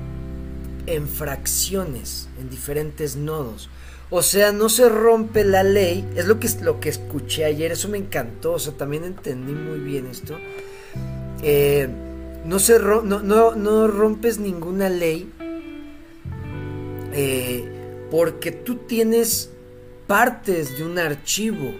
[0.86, 3.70] en fracciones, en diferentes nodos.
[4.10, 6.08] O sea, no se rompe la ley.
[6.16, 7.74] Es lo que, lo que escuché ayer.
[7.74, 8.54] Eso me encantó.
[8.54, 10.38] O sea, también entendí muy bien esto.
[11.44, 11.90] Eh,
[12.46, 15.30] no, se no, no, rompes ninguna ley.
[17.14, 17.70] Eh,
[18.10, 19.52] porque tú tienes
[20.08, 21.74] partes de un archivo.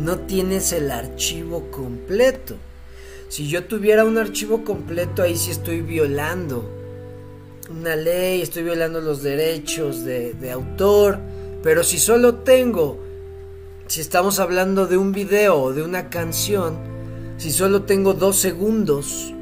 [0.00, 2.56] No tienes el archivo completo.
[3.28, 6.64] Si yo tuviera un archivo completo, ahí sí estoy violando
[7.70, 11.18] una ley, estoy violando los derechos de, autor,
[11.62, 12.98] pero si solo tengo,
[13.88, 16.78] si estamos hablando de un video o de una canción,
[17.36, 19.34] si solo tengo dos segundos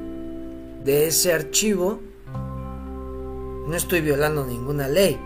[0.84, 5.18] de ese archivo, no estoy violando ninguna ley.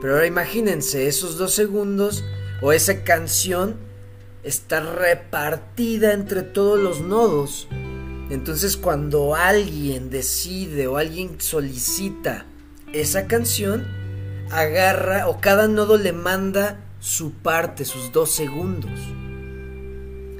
[0.00, 2.22] Pero ahora imagínense, esos dos segundos
[2.62, 3.87] o esa canción
[4.48, 7.68] está repartida entre todos los nodos
[8.30, 12.44] entonces cuando alguien decide o alguien solicita
[12.92, 13.86] esa canción,
[14.50, 18.90] agarra o cada nodo le manda su parte, sus dos segundos.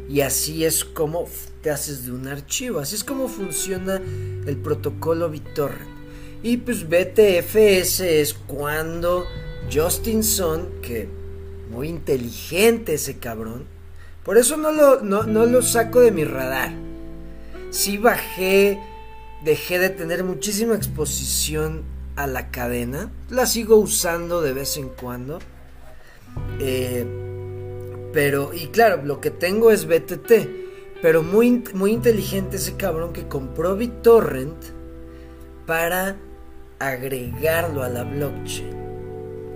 [0.08, 1.26] Y así es como
[1.62, 2.78] te haces de un archivo.
[2.78, 4.00] Así es como funciona
[4.46, 5.98] el protocolo BitTorrent.
[6.42, 9.24] Y pues BTFS es cuando
[9.72, 11.08] Justin Son, que
[11.70, 13.64] muy inteligente ese cabrón,
[14.28, 16.88] por eso no lo, no lo saco de mi radar
[17.70, 18.80] sí bajé,
[19.44, 21.82] dejé de tener muchísima exposición
[22.16, 23.10] a la cadena.
[23.30, 25.38] La sigo usando de vez en cuando.
[26.60, 27.06] Eh,
[28.12, 30.32] pero, y claro, lo que tengo es BTT.
[31.00, 34.56] Pero muy, muy inteligente ese cabrón que compró BitTorrent
[35.64, 36.16] para
[36.80, 38.76] agregarlo a la blockchain.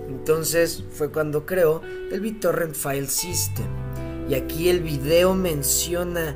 [0.07, 1.81] Entonces fue cuando creó
[2.11, 3.82] el BitTorrent File System.
[4.29, 6.35] Y aquí el video menciona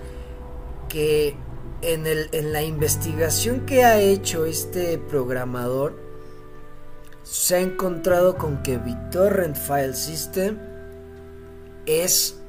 [0.89, 1.35] que
[1.81, 6.07] en, el, en la investigación que ha hecho este programador,
[7.23, 10.57] se ha encontrado con que BitTorrent File System
[11.85, 12.39] es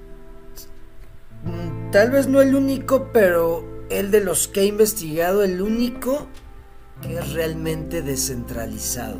[1.90, 6.29] tal vez no el único, pero el de los que ha investigado, el único
[7.03, 9.18] que es realmente descentralizado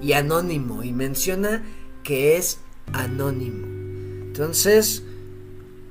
[0.00, 0.82] y anónimo.
[0.82, 1.62] Y menciona
[2.02, 2.58] que es
[2.92, 3.66] anónimo.
[4.26, 5.02] Entonces,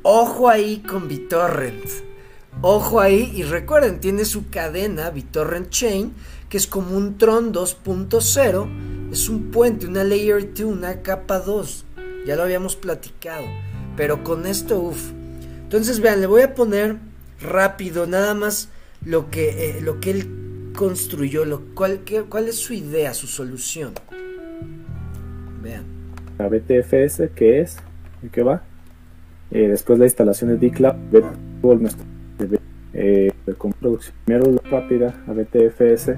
[0.03, 1.85] ojo ahí con BitTorrent.
[2.61, 6.13] Ojo ahí y recuerden, tiene su cadena BitTorrent Chain,
[6.49, 11.85] que es como un Tron 2.0, es un puente, una Layer 2, una capa 2.
[12.27, 13.45] Ya lo habíamos platicado,
[13.97, 15.11] pero con esto, uff.
[15.63, 16.97] Entonces vean, le voy a poner
[17.41, 18.69] rápido nada más
[19.03, 23.93] lo que, eh, lo que él construyó, lo, cuál, cuál es su idea, su solución.
[25.61, 25.85] Vean.
[26.37, 27.77] La BTFS, ¿qué es?
[28.21, 28.63] ¿En qué va?
[29.53, 30.97] Eh, después la instalación de DCLAP,
[31.79, 32.03] nuestro
[32.95, 36.15] eh, con producción primero rápida a BTFS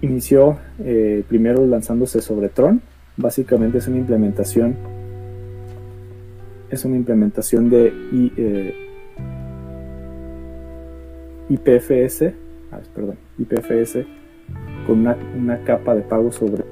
[0.00, 2.80] inició eh, primero lanzándose sobre Tron.
[3.16, 4.76] Básicamente es una implementación
[6.70, 7.92] es una implementación de
[8.36, 8.74] eh,
[11.48, 12.32] IPFS
[12.70, 14.06] ah, perdón IPFS
[14.86, 16.62] con una, una capa de pago sobre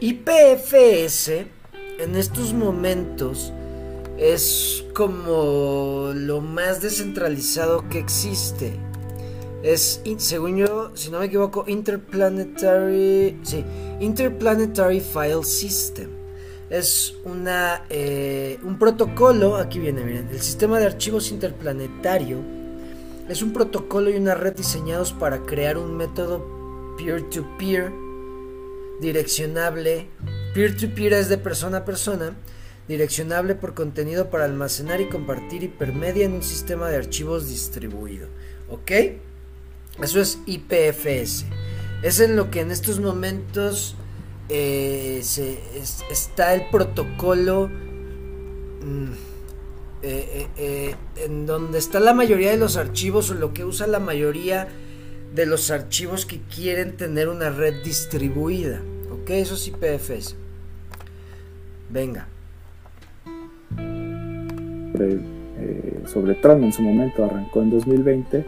[0.00, 1.57] IPFS
[1.98, 3.52] en estos momentos
[4.16, 8.72] es como lo más descentralizado que existe.
[9.62, 13.64] Es, según yo, si no me equivoco, Interplanetary, sí,
[14.00, 16.10] Interplanetary File System.
[16.70, 22.38] Es una, eh, un protocolo, aquí viene, miren, el sistema de archivos interplanetario
[23.28, 30.08] es un protocolo y una red diseñados para crear un método peer-to-peer, -peer, direccionable.
[30.54, 32.34] Peer-to-peer -peer es de persona a persona
[32.88, 38.28] direccionable por contenido para almacenar y compartir hipermedia en un sistema de archivos distribuido.
[38.70, 38.90] ¿Ok?
[40.02, 41.44] Eso es IPFS.
[42.02, 43.94] Es en lo que en estos momentos
[44.48, 45.22] eh,
[46.10, 49.12] está el protocolo mm,
[50.02, 53.98] eh, eh, en donde está la mayoría de los archivos o lo que usa la
[53.98, 54.68] mayoría
[55.34, 58.80] de los archivos que quieren tener una red distribuida.
[59.10, 59.30] ¿Ok?
[59.30, 60.36] Eso es IPFS.
[61.90, 62.26] Venga.
[65.00, 68.44] Eh, sobre, Tron en su momento, arrancó en 2020,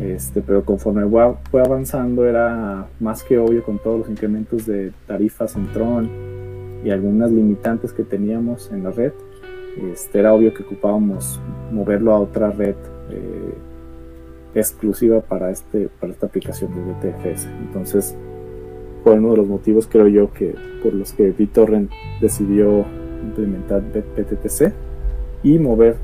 [0.00, 1.08] este, pero conforme
[1.50, 6.10] fue avanzando era más que obvio con todos los incrementos de tarifas en Tron
[6.84, 9.12] y algunas limitantes que teníamos en la red,
[9.92, 11.40] este, era obvio que ocupábamos
[11.72, 12.76] moverlo a otra red
[13.10, 13.54] eh,
[14.54, 17.46] exclusiva para, este, para esta aplicación de BTFS.
[17.46, 18.16] Entonces,
[19.06, 20.52] fue uno de los motivos, creo yo, que
[20.82, 22.84] por los que BitTorrent decidió
[23.22, 24.72] implementar BTTC
[25.44, 25.94] y mover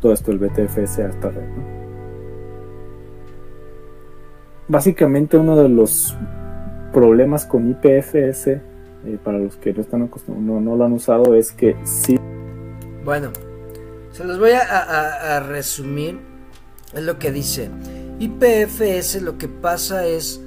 [0.00, 1.42] todo esto, el BTFS, a esta red.
[4.68, 6.16] Básicamente uno de los
[6.92, 8.60] problemas con IPFS, eh,
[9.24, 12.16] para los que no, están acostumbrados, no, lo han usado, es que sí.
[13.04, 13.32] Bueno,
[14.12, 16.20] se los voy a resumir.
[16.94, 17.70] Es lo que dice.
[18.20, 20.45] IPFS lo que pasa es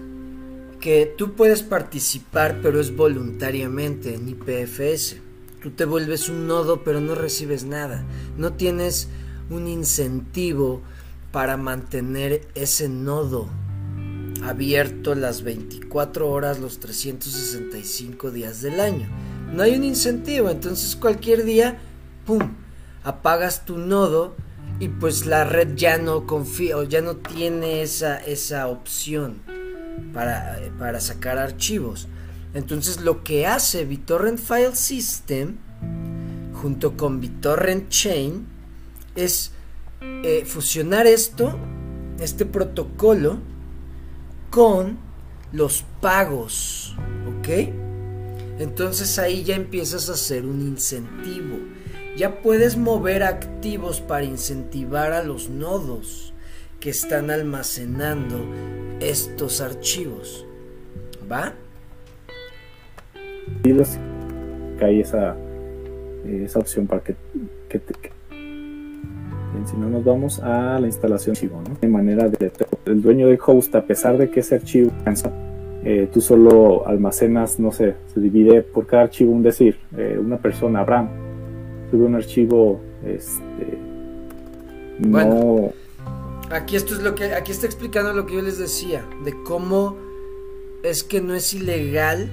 [0.80, 5.17] que tú puedes participar, pero es voluntariamente en IPFS.
[5.61, 8.05] Tú te vuelves un nodo, pero no recibes nada.
[8.38, 9.09] No tienes
[9.49, 10.82] un incentivo
[11.32, 13.49] para mantener ese nodo
[14.41, 19.09] abierto las 24 horas, los 365 días del año.
[19.51, 21.77] No hay un incentivo, entonces cualquier día,
[22.25, 22.53] ¡pum!,
[23.03, 24.36] apagas tu nodo
[24.80, 29.41] y pues la red ya no confía o ya no tiene esa, esa opción
[30.14, 32.08] para, para sacar archivos.
[32.54, 35.58] Entonces lo que hace BitTorrent File System
[36.54, 38.48] junto con BitTorrent Chain
[39.16, 39.52] es
[40.02, 41.58] eh, fusionar esto,
[42.20, 43.40] este protocolo,
[44.50, 44.98] con
[45.52, 46.96] los pagos,
[47.28, 47.50] ¿ok?
[48.60, 51.58] Entonces ahí ya empiezas a hacer un incentivo.
[52.18, 56.34] Ya puedes mover activos para incentivar a los nodos
[56.80, 58.46] que están almacenando
[59.00, 60.45] estos archivos.
[61.32, 61.54] ¿Va?
[63.64, 63.74] Y
[64.78, 65.36] que hay esa,
[66.26, 67.16] esa opción para que,
[67.68, 67.82] que,
[69.66, 71.76] si no nos vamos a la instalación archivo, ¿no?
[71.80, 72.52] De manera de
[72.86, 74.91] el dueño del host, a pesar de que ese archivo
[75.84, 80.38] eh, tú solo almacenas, no sé, se divide por cada archivo, un decir, eh, una
[80.38, 81.10] persona, Abraham,
[81.91, 83.78] sube un archivo, este,
[85.00, 85.72] no
[86.52, 89.97] Aquí esto es lo que aquí está explicando lo que yo les decía de cómo
[90.82, 92.32] es que no es ilegal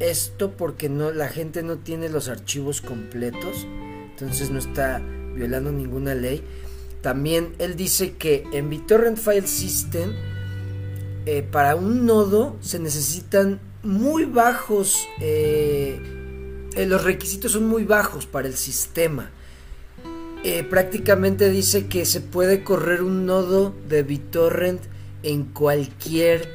[0.00, 3.66] esto porque no la gente no tiene los archivos completos,
[4.10, 5.00] entonces no está
[5.34, 6.42] violando ninguna ley.
[7.00, 10.12] También él dice que en BitTorrent File System
[11.26, 16.00] eh, para un nodo se necesitan muy bajos, eh,
[16.74, 19.30] eh, los requisitos son muy bajos para el sistema.
[20.46, 24.82] Eh, prácticamente dice que se puede correr un nodo de BitTorrent
[25.22, 26.50] en cualquier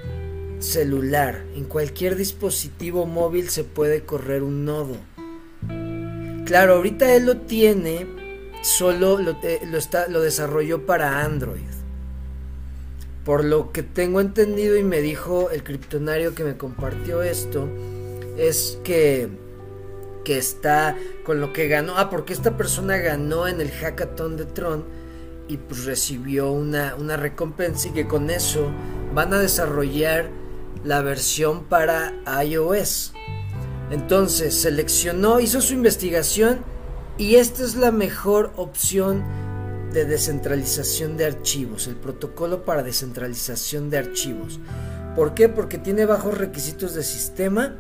[0.59, 4.95] celular, en cualquier dispositivo móvil se puede correr un nodo.
[6.45, 8.05] Claro, ahorita él lo tiene,
[8.61, 11.61] solo lo, eh, está, lo desarrolló para Android.
[13.25, 17.67] Por lo que tengo entendido y me dijo el criptonario que me compartió esto,
[18.37, 19.29] es que
[20.23, 21.97] que está con lo que ganó.
[21.97, 24.85] Ah, porque esta persona ganó en el hackathon de Tron
[25.47, 28.71] y pues recibió una, una recompensa y que con eso
[29.13, 30.29] van a desarrollar
[30.83, 32.13] la versión para
[32.43, 33.13] iOS.
[33.91, 36.59] Entonces seleccionó, hizo su investigación
[37.17, 39.23] y esta es la mejor opción
[39.91, 44.59] de descentralización de archivos, el protocolo para descentralización de archivos.
[45.15, 45.49] ¿Por qué?
[45.49, 47.75] Porque tiene bajos requisitos de sistema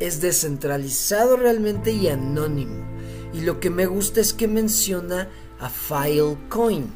[0.00, 2.84] es descentralizado realmente y anónimo.
[3.32, 5.28] Y lo que me gusta es que menciona
[5.58, 6.90] a Filecoin.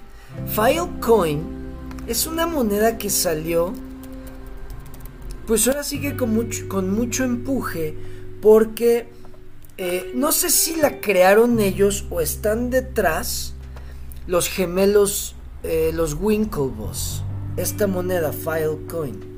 [0.47, 1.43] Filecoin
[2.07, 3.73] es una moneda que salió,
[5.47, 7.97] pues ahora sigue con mucho, empuje,
[8.41, 9.09] porque
[9.77, 13.55] eh, no sé si la crearon ellos o están detrás
[14.27, 17.23] los gemelos, eh, los Winklevoss.
[17.57, 19.30] Esta moneda, Filecoin.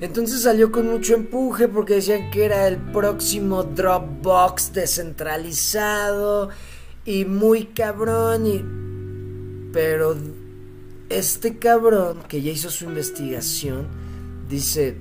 [0.00, 6.50] Entonces salió con mucho empuje porque decían que era el próximo Dropbox descentralizado
[7.04, 8.64] y muy cabrón y
[9.72, 10.16] pero
[11.08, 13.88] este cabrón que ya hizo su investigación
[14.48, 14.96] dice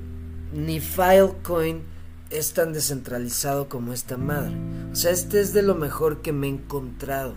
[0.53, 1.81] ni Filecoin
[2.29, 4.55] es tan descentralizado como esta madre.
[4.91, 7.35] O sea, este es de lo mejor que me he encontrado.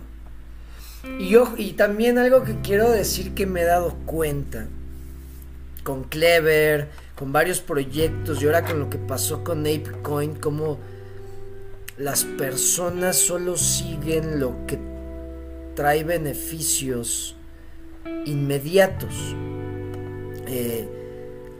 [1.19, 4.67] Y yo y también algo que quiero decir que me he dado cuenta
[5.83, 6.89] con Clever,
[7.21, 10.79] con varios proyectos y ahora con lo que pasó con ApeCoin, como
[11.99, 14.79] las personas solo siguen lo que
[15.75, 17.35] trae beneficios
[18.25, 19.13] inmediatos.
[20.47, 20.89] Eh,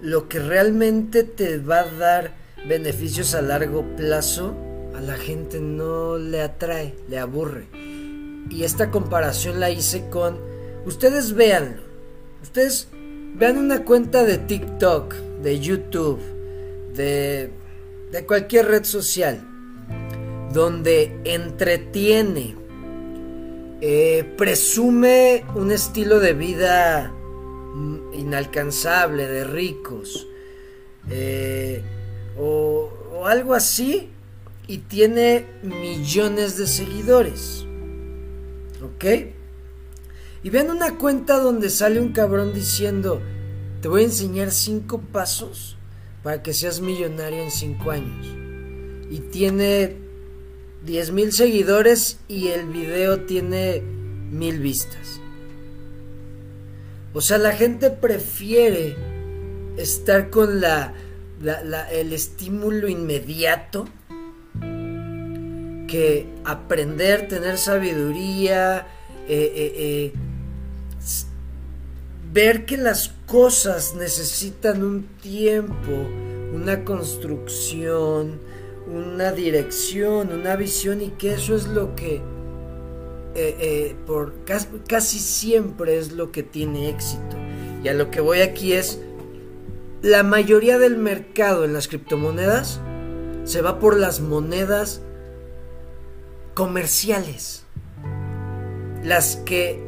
[0.01, 2.31] lo que realmente te va a dar
[2.67, 4.55] beneficios a largo plazo,
[4.95, 7.67] a la gente no le atrae, le aburre.
[8.49, 10.39] Y esta comparación la hice con,
[10.87, 11.83] ustedes véanlo,
[12.41, 12.87] ustedes
[13.35, 16.19] vean una cuenta de TikTok, de YouTube,
[16.95, 17.51] de,
[18.11, 19.47] de cualquier red social,
[20.53, 22.55] donde entretiene,
[23.81, 27.13] eh, presume un estilo de vida
[28.13, 30.27] inalcanzable, de ricos,
[31.09, 31.81] eh,
[32.37, 34.09] o, o algo así
[34.67, 37.65] y tiene millones de seguidores.
[38.83, 39.05] ¿Ok?
[40.43, 43.21] Y vean una cuenta donde sale un cabrón diciendo,
[43.81, 45.75] te voy a enseñar cinco pasos
[46.23, 48.27] para que seas millonario en cinco años.
[49.09, 49.97] Y tiene
[50.85, 55.19] 10 mil seguidores y el video tiene mil vistas.
[57.13, 58.95] O sea, la gente prefiere
[59.77, 60.93] estar con la,
[61.91, 63.87] el estímulo inmediato
[65.87, 68.87] que aprender, tener sabiduría,
[69.27, 70.13] eh, eh, eh,
[72.31, 75.91] ver que las cosas necesitan un tiempo,
[76.53, 78.41] una construcción,
[78.87, 82.21] una dirección, una visión y que eso es lo que
[84.05, 87.37] por casi siempre es lo que tiene éxito.
[87.81, 88.99] Y a lo que voy aquí es
[90.01, 92.81] la mayoría del mercado en las criptomonedas
[93.45, 95.01] se va por las monedas
[96.53, 97.63] comerciales,
[99.05, 99.81] las que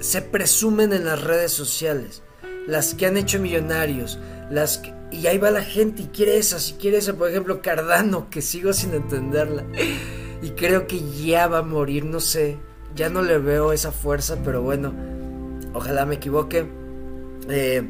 [0.00, 2.22] se presumen en las redes sociales,
[2.68, 6.70] las que han hecho millonarios, las que, y ahí va la gente y quiere esas,
[6.70, 9.64] y quiere esa, por ejemplo, Cardano, que sigo sin entenderla,
[10.42, 12.58] y creo que ya va a morir, no sé,
[12.94, 14.94] ya no le veo esa fuerza, pero bueno,
[15.74, 16.66] ojalá me equivoque.
[17.48, 17.82] Eh,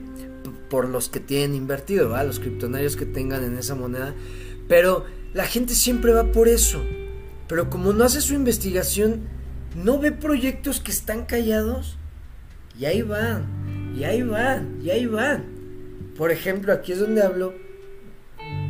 [0.69, 2.23] por los que tienen invertido, ¿va?
[2.25, 4.15] los criptonarios que tengan en esa moneda,
[4.69, 6.83] pero la gente siempre va por eso.
[7.49, 9.23] Pero como no hace su investigación,
[9.75, 11.97] no ve proyectos que están callados.
[12.79, 13.47] Y ahí van,
[13.99, 15.45] y ahí van, y ahí van.
[16.17, 17.53] Por ejemplo, aquí es donde hablo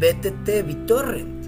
[0.00, 1.46] BTT, BitTorrent.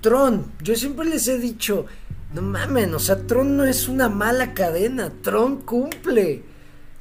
[0.00, 1.84] Tron, yo siempre les he dicho,
[2.32, 6.42] no mamen, o sea, Tron no es una mala cadena, Tron cumple.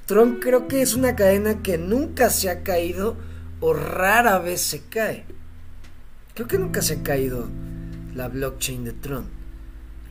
[0.06, 3.16] Tron creo que es una cadena que nunca se ha caído
[3.62, 5.26] o rara vez se cae.
[6.34, 7.48] Creo que nunca se ha caído
[8.16, 9.26] la blockchain de Tron.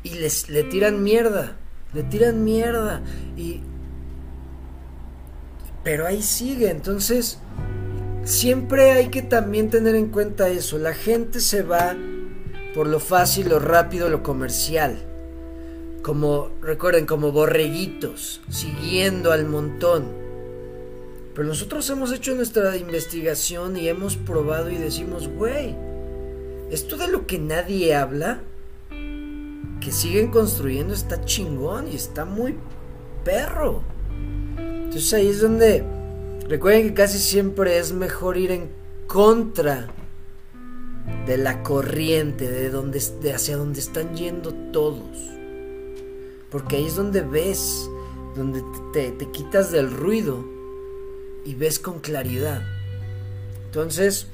[0.02, 1.56] Y les, le tiran mierda.
[1.92, 3.02] Le tiran mierda.
[3.36, 3.60] Y.
[5.88, 6.68] Pero ahí sigue.
[6.68, 7.38] Entonces.
[8.24, 10.76] Siempre hay que también tener en cuenta eso.
[10.76, 11.96] La gente se va
[12.74, 14.98] por lo fácil, lo rápido, lo comercial.
[16.02, 20.08] Como, recuerden, como borreguitos, siguiendo al montón.
[21.34, 25.74] Pero nosotros hemos hecho nuestra investigación y hemos probado y decimos, güey,
[26.70, 28.42] esto de lo que nadie habla,
[28.90, 32.56] que siguen construyendo, está chingón y está muy
[33.24, 33.82] perro.
[34.88, 35.84] Entonces ahí es donde
[36.48, 38.70] recuerden que casi siempre es mejor ir en
[39.06, 39.86] contra
[41.26, 45.14] de la corriente, de, donde, de hacia donde están yendo todos.
[46.50, 47.86] Porque ahí es donde ves,
[48.34, 48.64] donde
[48.94, 50.42] te, te quitas del ruido
[51.44, 52.62] y ves con claridad.
[53.66, 54.26] Entonces,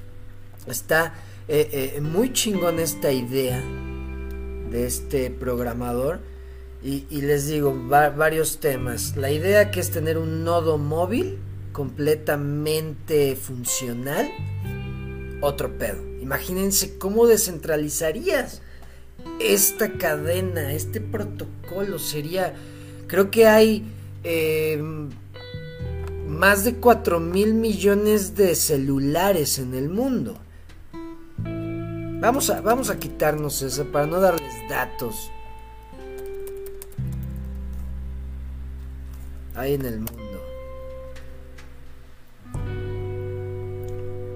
[0.68, 1.14] está
[1.48, 3.60] eh, eh, muy chingón esta idea
[4.70, 6.20] de este programador.
[6.84, 9.16] Y, les digo, varios temas.
[9.16, 11.38] La idea que es tener un nodo móvil
[11.72, 14.30] completamente funcional.
[15.40, 16.02] Otro pedo.
[16.20, 18.60] Imagínense cómo descentralizarías
[19.40, 21.98] esta cadena, este protocolo.
[21.98, 22.54] Sería,
[23.06, 23.84] creo que hay
[24.22, 24.78] eh,
[26.28, 30.36] más de 4 mil millones de celulares en el mundo.
[32.20, 35.30] Vamos a, vamos a quitarnos eso para no darles datos.
[39.54, 40.40] Ahí en el mundo.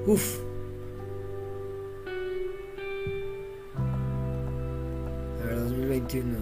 [0.06, 0.38] Uf.
[5.42, 6.38] A ver, 2021.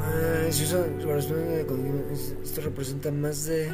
[0.00, 0.84] Ah, eso,
[2.42, 3.68] esto representa más de...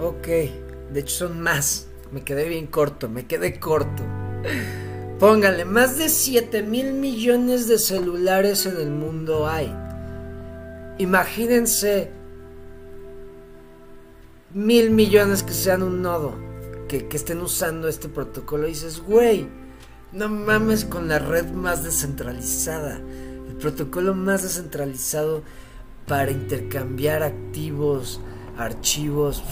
[0.00, 0.26] Ok.
[0.92, 1.88] De hecho, son más.
[2.10, 4.02] Me quedé bien corto, me quedé corto.
[5.22, 9.72] Póngale, más de 7 mil millones de celulares en el mundo hay.
[10.98, 12.10] Imagínense
[14.52, 16.34] mil millones que sean un nodo,
[16.88, 18.66] que, estén usando este protocolo.
[18.66, 19.46] Dices, güey,
[20.10, 22.96] no mames con la red más descentralizada.
[22.96, 25.44] El protocolo más descentralizado
[26.08, 28.20] para intercambiar activos,
[28.58, 29.44] archivos.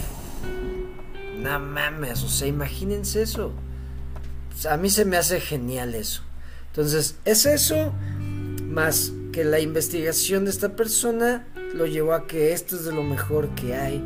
[1.38, 3.52] No mames, o sea, imagínense eso.
[4.66, 6.22] A mí se me hace genial eso.
[6.68, 7.92] Entonces, es eso,
[8.64, 13.02] más que la investigación de esta persona lo llevó a que esto es de lo
[13.02, 14.02] mejor que hay.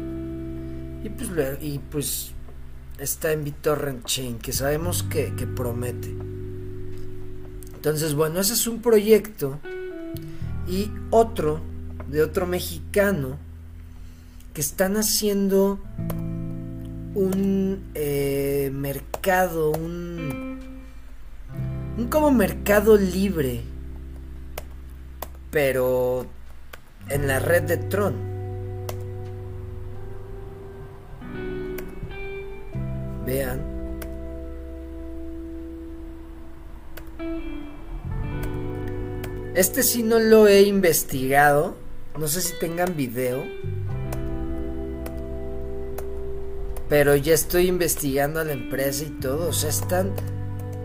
[1.03, 1.31] Y pues,
[1.61, 2.33] y pues
[2.99, 6.15] está en BitTorrent Chain, que sabemos que, promete.
[7.75, 9.59] Entonces, bueno, ese es un proyecto.
[10.67, 11.61] Y otro,
[12.09, 13.39] de otro mexicano,
[14.55, 15.79] que están haciendo
[17.15, 20.14] un eh, mercado, un,
[21.97, 23.63] un como mercado libre,
[25.51, 26.27] pero
[27.09, 28.15] en la red de Tron.
[33.25, 33.75] Vean.
[39.55, 41.77] Este sí no lo he investigado.
[42.19, 43.45] No sé si tengan video.
[46.89, 49.49] Pero ya estoy investigando a la empresa y todo.
[49.49, 50.13] O sea, están...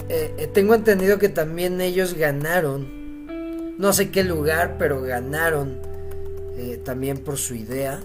[0.09, 3.77] Eh, tengo entendido que también ellos ganaron.
[3.77, 5.79] No sé qué lugar, pero ganaron.
[6.57, 8.01] Eh, también por su idea.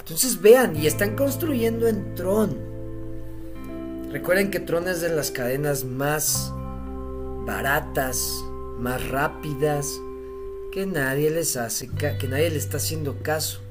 [0.00, 2.58] Entonces vean, y están construyendo en Tron.
[4.10, 6.52] Recuerden que Tron es de las cadenas más
[7.44, 8.28] baratas,
[8.78, 9.88] más rápidas,
[10.72, 13.65] que nadie les hace, que nadie le está haciendo caso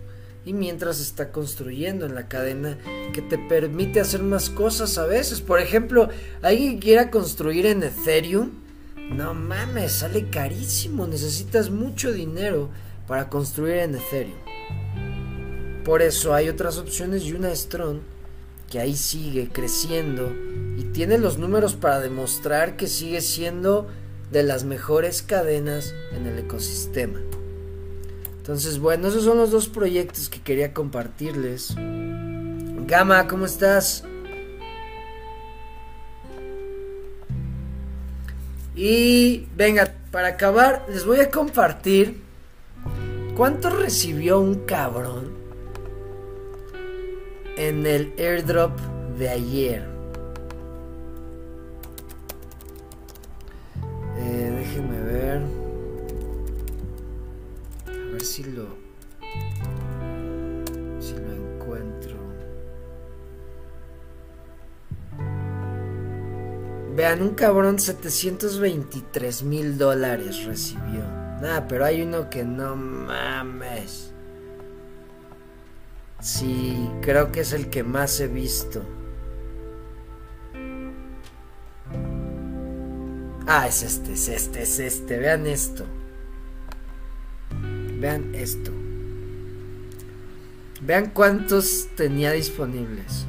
[0.45, 2.77] y mientras está construyendo en la cadena
[3.13, 5.41] que te permite hacer más cosas a veces.
[5.41, 6.09] Por ejemplo,
[6.41, 8.51] alguien quiera construir en Ethereum,
[9.09, 12.69] no mames, sale carísimo, necesitas mucho dinero
[13.07, 14.37] para construir en Ethereum.
[15.83, 18.01] Por eso hay otras opciones y una es Tron,
[18.69, 20.31] que ahí sigue creciendo
[20.77, 23.87] y tiene los números para demostrar que sigue siendo
[24.31, 27.19] de las mejores cadenas en el ecosistema.
[28.45, 31.73] Entonces, bueno, esos son los dos proyectos que quería compartirles.
[32.85, 34.03] Gama, ¿cómo estás?
[38.75, 42.21] Y venga, para acabar, les voy a compartir
[43.35, 45.31] cuánto recibió un cabrón
[47.57, 48.79] en el airdrop
[49.17, 49.94] de ayer.
[58.25, 58.65] Si lo
[60.99, 62.15] si lo encuentro.
[66.95, 71.03] Vean, un cabrón 723 mil dólares recibió.
[71.41, 74.11] Nada, pero hay uno que no mames.
[76.21, 78.81] Sí, creo que es el que más he visto.
[83.45, 85.19] Ah, es este, es este, es este.
[85.19, 85.85] Vean esto.
[87.99, 88.71] Vean esto.
[90.81, 93.25] Vean cuántos tenía disponibles.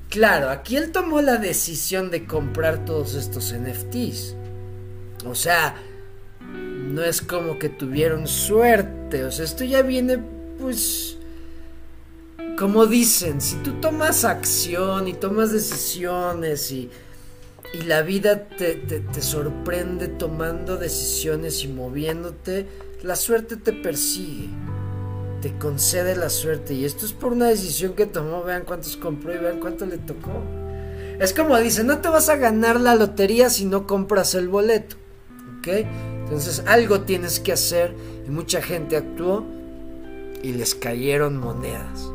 [0.09, 4.35] Claro, aquí él tomó la decisión de comprar todos estos NFTs.
[5.25, 5.75] O sea,
[6.41, 9.25] no es como que tuvieron suerte.
[9.25, 10.19] O sea, esto ya viene,
[10.59, 11.17] pues...
[12.57, 16.89] Como dicen, si tú tomas acción y tomas decisiones y
[17.73, 22.67] y la vida te, sorprende tomando decisiones y moviéndote,
[23.01, 24.47] la suerte te persigue,
[25.41, 26.75] te concede la suerte.
[26.75, 29.97] Y esto es por una decisión que tomó, vean cuántos compró y vean cuánto le
[29.97, 30.43] tocó.
[31.19, 34.95] Es como dice, no te vas a ganar la lotería si no compras el boleto.
[35.57, 35.67] ¿Ok?
[36.23, 37.95] Entonces algo tienes que hacer
[38.27, 39.45] y mucha gente actuó
[40.43, 42.12] y les cayeron monedas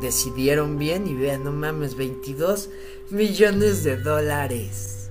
[0.00, 2.70] decidieron bien y vean, no mames, 22
[3.10, 5.10] millones de dólares.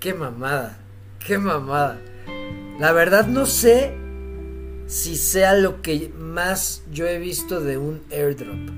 [0.00, 0.78] Qué mamada,
[1.26, 2.00] qué mamada.
[2.78, 3.94] La verdad no sé
[4.86, 8.70] si sea lo que más yo he visto de un airdrop.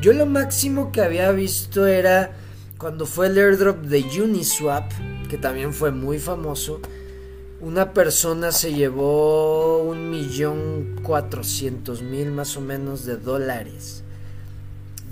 [0.00, 2.36] Yo lo máximo que había visto era
[2.76, 4.90] cuando fue el airdrop de Uniswap,
[5.28, 6.80] que también fue muy famoso.
[7.60, 14.04] Una persona se llevó un millón cuatrocientos mil más o menos de dólares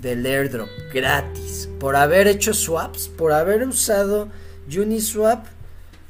[0.01, 4.29] del airdrop gratis por haber hecho swaps, por haber usado
[4.67, 5.45] Uniswap,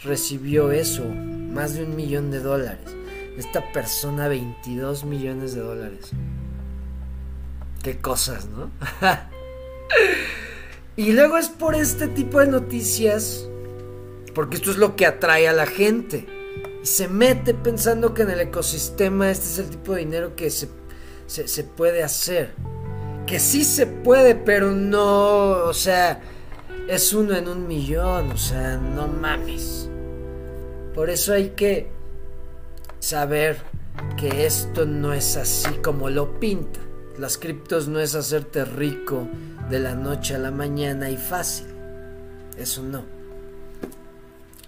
[0.03, 2.95] recibió eso, más de un millón de dólares.
[3.37, 6.11] Esta persona 22 millones de dólares.
[7.83, 8.71] Qué cosas, ¿no?
[10.95, 13.47] y luego es por este tipo de noticias,
[14.33, 16.25] porque esto es lo que atrae a la gente.
[16.81, 20.49] Y se mete pensando que en el ecosistema este es el tipo de dinero que
[20.49, 20.69] se,
[21.27, 22.55] se, se puede hacer
[23.27, 26.21] que sí se puede, pero no, o sea,
[26.87, 29.89] es uno en un millón, o sea, no mames.
[30.95, 31.91] Por eso hay que
[32.99, 33.57] saber
[34.17, 36.79] que esto no es así como lo pinta.
[37.19, 39.27] Las criptos no es hacerte rico
[39.69, 41.67] de la noche a la mañana y fácil.
[42.57, 43.03] Eso no.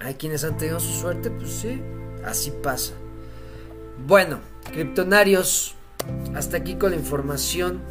[0.02, 1.82] Hay quienes han tenido su suerte, pues sí,
[2.26, 2.94] así pasa.
[4.06, 4.40] Bueno,
[4.72, 5.76] criptonarios,
[6.36, 7.82] hasta aquí con la información.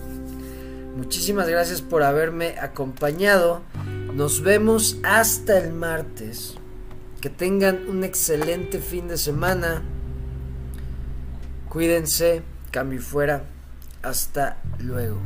[0.99, 3.63] Muchísimas gracias por haberme acompañado.
[4.15, 6.57] Nos vemos hasta el martes.
[7.21, 9.85] Que tengan un excelente fin de semana.
[11.69, 12.43] Cuídense,
[12.73, 13.45] cambio fuera.
[14.03, 15.21] Hasta luego.